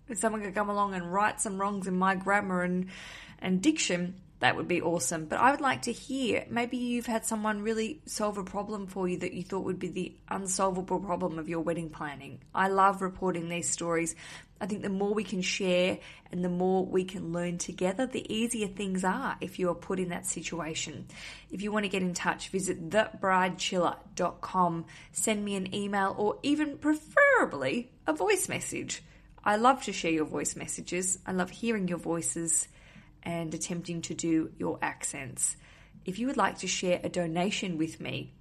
if 0.08 0.18
someone 0.20 0.42
could 0.44 0.56
come 0.56 0.70
along 0.70 0.94
and 0.94 1.12
write 1.12 1.42
some 1.42 1.60
wrongs 1.60 1.88
in 1.88 1.98
my 1.98 2.16
grammar 2.16 2.62
and, 2.62 2.88
and 3.40 3.62
diction, 3.62 4.16
that 4.42 4.56
would 4.56 4.68
be 4.68 4.82
awesome. 4.82 5.26
But 5.26 5.40
I 5.40 5.52
would 5.52 5.62
like 5.62 5.84
to 5.84 5.92
hear 5.92 6.46
maybe 6.50 6.78
you've 6.78 7.06
had 7.06 7.26
someone 7.26 7.62
really 7.62 8.02
solve 8.06 8.38
a 8.38 8.44
problem 8.44 8.88
for 8.88 9.08
you 9.08 9.18
that 9.18 9.34
you 9.34 9.44
thought 9.44 9.66
would 9.66 9.80
be 9.80 9.90
the 9.90 10.16
unsolvable 10.30 11.00
problem 11.00 11.40
of 11.40 11.48
your 11.48 11.62
wedding 11.62 11.90
planning. 11.90 12.42
I 12.54 12.68
love 12.68 13.02
reporting 13.02 13.50
these 13.50 13.70
stories. 13.70 14.16
I 14.62 14.68
think 14.68 14.84
the 14.84 14.90
more 14.90 15.12
we 15.14 15.24
can 15.24 15.42
share 15.42 15.98
and 16.32 16.46
the 16.46 16.50
more 16.50 16.86
we 16.86 17.04
can 17.04 17.34
learn 17.34 17.58
together, 17.58 18.06
the 18.06 18.32
easier 18.32 18.68
things 18.68 19.04
are 19.04 19.36
if 19.42 19.58
you 19.58 19.70
are 19.70 19.76
put 19.76 20.00
in 20.00 20.10
that 20.10 20.28
situation. 20.28 21.08
If 21.50 21.64
you 21.64 21.72
want 21.72 21.86
to 21.86 21.90
get 21.90 22.04
in 22.04 22.14
touch, 22.14 22.50
visit 22.50 22.92
thebridechilla.com, 22.92 24.86
send 25.12 25.44
me 25.44 25.56
an 25.56 25.74
email, 25.74 26.14
or 26.16 26.38
even 26.44 26.78
preferably 26.78 27.92
a 28.06 28.14
voice 28.14 28.48
message. 28.48 29.02
I 29.44 29.56
love 29.56 29.82
to 29.84 29.92
share 29.92 30.12
your 30.12 30.26
voice 30.26 30.56
messages. 30.56 31.18
I 31.26 31.32
love 31.32 31.50
hearing 31.50 31.88
your 31.88 31.98
voices 31.98 32.68
and 33.24 33.52
attempting 33.54 34.04
to 34.04 34.14
do 34.14 34.52
your 34.60 34.78
accents. 34.84 35.58
If 36.06 36.20
you 36.20 36.28
would 36.28 36.38
like 36.38 36.60
to 36.60 36.68
share 36.68 37.00
a 37.04 37.10
donation 37.10 37.80
with 37.80 38.00
me, 38.00 38.36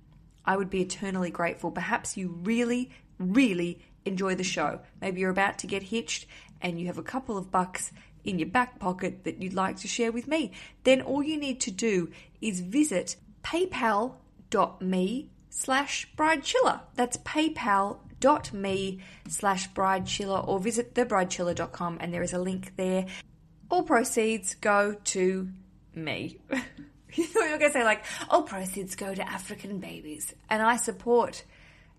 I 0.45 0.57
would 0.57 0.69
be 0.69 0.83
eternally 0.83 1.31
grateful. 1.31 1.71
Perhaps 1.71 2.19
you 2.19 2.29
really, 2.43 2.91
really 3.19 3.81
enjoy 4.05 4.35
the 4.35 4.45
show. 4.45 4.81
Maybe 5.01 5.21
you're 5.21 5.31
about 5.31 5.59
to 5.61 5.67
get 5.67 5.83
hitched 5.83 6.27
and 6.61 6.81
you 6.81 6.87
have 6.87 6.99
a 6.99 7.03
couple 7.03 7.37
of 7.37 7.51
bucks 7.51 7.93
in 8.25 8.39
your 8.39 8.49
back 8.49 8.79
pocket 8.79 9.25
that 9.25 9.43
you'd 9.43 9.55
like 9.55 9.77
to 9.79 9.89
share 9.89 10.13
with 10.13 10.29
me. 10.29 10.53
Then 10.85 11.01
all 11.01 11.23
you 11.23 11.39
need 11.39 11.61
to 11.61 11.71
do 11.71 12.11
is 12.41 12.61
visit 12.61 13.17
paypal.me 13.43 15.31
slash 15.49 16.09
bridechilla. 16.17 16.81
That's 16.95 17.17
paypal.me 17.19 18.99
slash 19.29 19.71
bridechilla 19.73 20.47
or 20.47 20.59
visit 20.59 20.95
thebridechilla.com 20.95 21.99
and 22.01 22.13
there 22.13 22.23
is 22.23 22.33
a 22.33 22.39
link 22.39 22.77
there 22.77 23.07
all 23.71 23.83
proceeds 23.83 24.55
go 24.55 24.95
to 25.05 25.49
me. 25.95 26.39
you 27.15 27.27
are 27.41 27.59
going 27.59 27.61
to 27.61 27.73
say, 27.73 27.85
like, 27.85 28.05
all 28.29 28.43
proceeds 28.43 28.97
go 28.97 29.15
to 29.15 29.29
African 29.29 29.79
babies. 29.79 30.35
And 30.49 30.63
I 30.63 30.77
support 30.77 31.45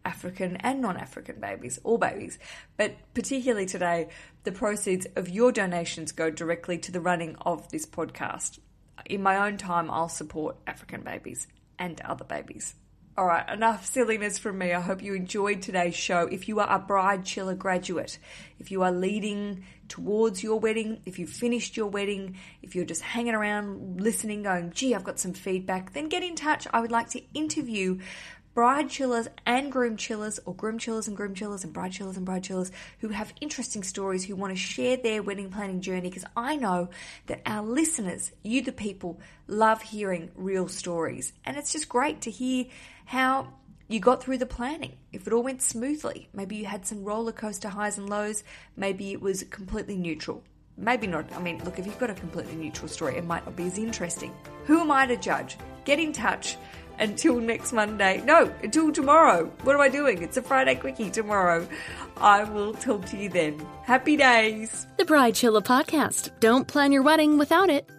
African 0.05 0.57
and 0.57 0.81
non 0.81 0.97
African 0.97 1.39
babies, 1.39 1.79
all 1.83 1.97
babies. 1.97 2.39
But 2.77 2.95
particularly 3.13 3.65
today, 3.65 4.09
the 4.43 4.51
proceeds 4.51 5.07
of 5.15 5.29
your 5.29 5.51
donations 5.51 6.11
go 6.11 6.29
directly 6.29 6.77
to 6.79 6.91
the 6.91 7.01
running 7.01 7.35
of 7.41 7.69
this 7.69 7.85
podcast. 7.85 8.59
In 9.05 9.23
my 9.23 9.47
own 9.47 9.57
time, 9.57 9.89
I'll 9.89 10.09
support 10.09 10.57
African 10.67 11.01
babies 11.01 11.47
and 11.79 11.99
other 12.01 12.25
babies. 12.25 12.75
All 13.17 13.25
right, 13.25 13.47
enough 13.49 13.85
silliness 13.85 14.39
from 14.39 14.57
me. 14.57 14.71
I 14.71 14.79
hope 14.79 15.03
you 15.03 15.13
enjoyed 15.15 15.61
today's 15.61 15.95
show. 15.95 16.27
If 16.27 16.47
you 16.47 16.61
are 16.61 16.69
a 16.73 16.79
Bridechilla 16.79 17.57
graduate, 17.57 18.17
if 18.57 18.71
you 18.71 18.83
are 18.83 18.91
leading 18.91 19.65
towards 19.89 20.41
your 20.41 20.61
wedding, 20.61 21.01
if 21.05 21.19
you've 21.19 21.29
finished 21.29 21.75
your 21.75 21.87
wedding, 21.87 22.37
if 22.61 22.73
you're 22.73 22.85
just 22.85 23.01
hanging 23.01 23.35
around 23.35 23.99
listening, 23.99 24.43
going, 24.43 24.71
gee, 24.71 24.95
I've 24.95 25.03
got 25.03 25.19
some 25.19 25.33
feedback, 25.33 25.91
then 25.91 26.07
get 26.07 26.23
in 26.23 26.35
touch. 26.35 26.65
I 26.71 26.79
would 26.79 26.91
like 26.91 27.09
to 27.09 27.21
interview 27.33 27.99
bridechillas 28.55 29.27
and 29.45 29.71
groomchillas, 29.71 30.39
or 30.45 30.53
groomchillas 30.53 31.07
and 31.07 31.17
groomchillas, 31.17 31.63
and 31.63 31.73
bridechillas 31.73 32.17
and 32.17 32.27
bridechillas 32.27 32.71
who 32.99 33.09
have 33.09 33.33
interesting 33.41 33.83
stories, 33.83 34.25
who 34.25 34.35
want 34.35 34.53
to 34.53 34.59
share 34.59 34.97
their 34.97 35.23
wedding 35.23 35.49
planning 35.49 35.81
journey. 35.81 36.09
Because 36.09 36.25
I 36.35 36.55
know 36.55 36.89
that 37.27 37.41
our 37.45 37.63
listeners, 37.63 38.31
you 38.43 38.61
the 38.61 38.71
people, 38.71 39.19
love 39.47 39.81
hearing 39.81 40.31
real 40.35 40.67
stories. 40.67 41.33
And 41.45 41.57
it's 41.57 41.71
just 41.71 41.89
great 41.89 42.21
to 42.21 42.31
hear 42.31 42.65
how 43.05 43.53
you 43.87 43.99
got 43.99 44.23
through 44.23 44.37
the 44.37 44.45
planning. 44.45 44.97
If 45.11 45.27
it 45.27 45.33
all 45.33 45.43
went 45.43 45.61
smoothly, 45.61 46.29
maybe 46.33 46.55
you 46.55 46.65
had 46.65 46.85
some 46.85 47.03
roller 47.03 47.33
coaster 47.33 47.69
highs 47.69 47.97
and 47.97 48.09
lows, 48.09 48.43
maybe 48.77 49.11
it 49.11 49.21
was 49.21 49.43
completely 49.49 49.97
neutral. 49.97 50.43
Maybe 50.77 51.05
not. 51.05 51.31
I 51.33 51.39
mean, 51.39 51.61
look, 51.63 51.77
if 51.77 51.85
you've 51.85 51.99
got 51.99 52.09
a 52.09 52.13
completely 52.13 52.55
neutral 52.55 52.87
story, 52.87 53.17
it 53.17 53.25
might 53.25 53.45
not 53.45 53.55
be 53.55 53.65
as 53.65 53.77
interesting. 53.77 54.33
Who 54.65 54.79
am 54.79 54.91
I 54.91 55.05
to 55.05 55.17
judge? 55.17 55.57
Get 55.83 55.99
in 55.99 56.13
touch 56.13 56.57
until 57.01 57.39
next 57.39 57.73
Monday. 57.73 58.21
No, 58.23 58.53
until 58.63 58.91
tomorrow. 58.93 59.51
What 59.63 59.75
am 59.75 59.81
I 59.81 59.89
doing? 59.89 60.21
It's 60.21 60.37
a 60.37 60.41
Friday 60.41 60.75
quickie 60.75 61.09
tomorrow. 61.09 61.67
I 62.17 62.45
will 62.45 62.73
talk 62.73 63.05
to 63.07 63.17
you 63.17 63.27
then. 63.27 63.65
Happy 63.83 64.15
days. 64.15 64.87
The 64.97 65.03
Bridechilla 65.03 65.63
Podcast. 65.63 66.29
Don't 66.39 66.67
plan 66.67 66.91
your 66.91 67.01
wedding 67.01 67.37
without 67.37 67.69
it. 67.69 67.89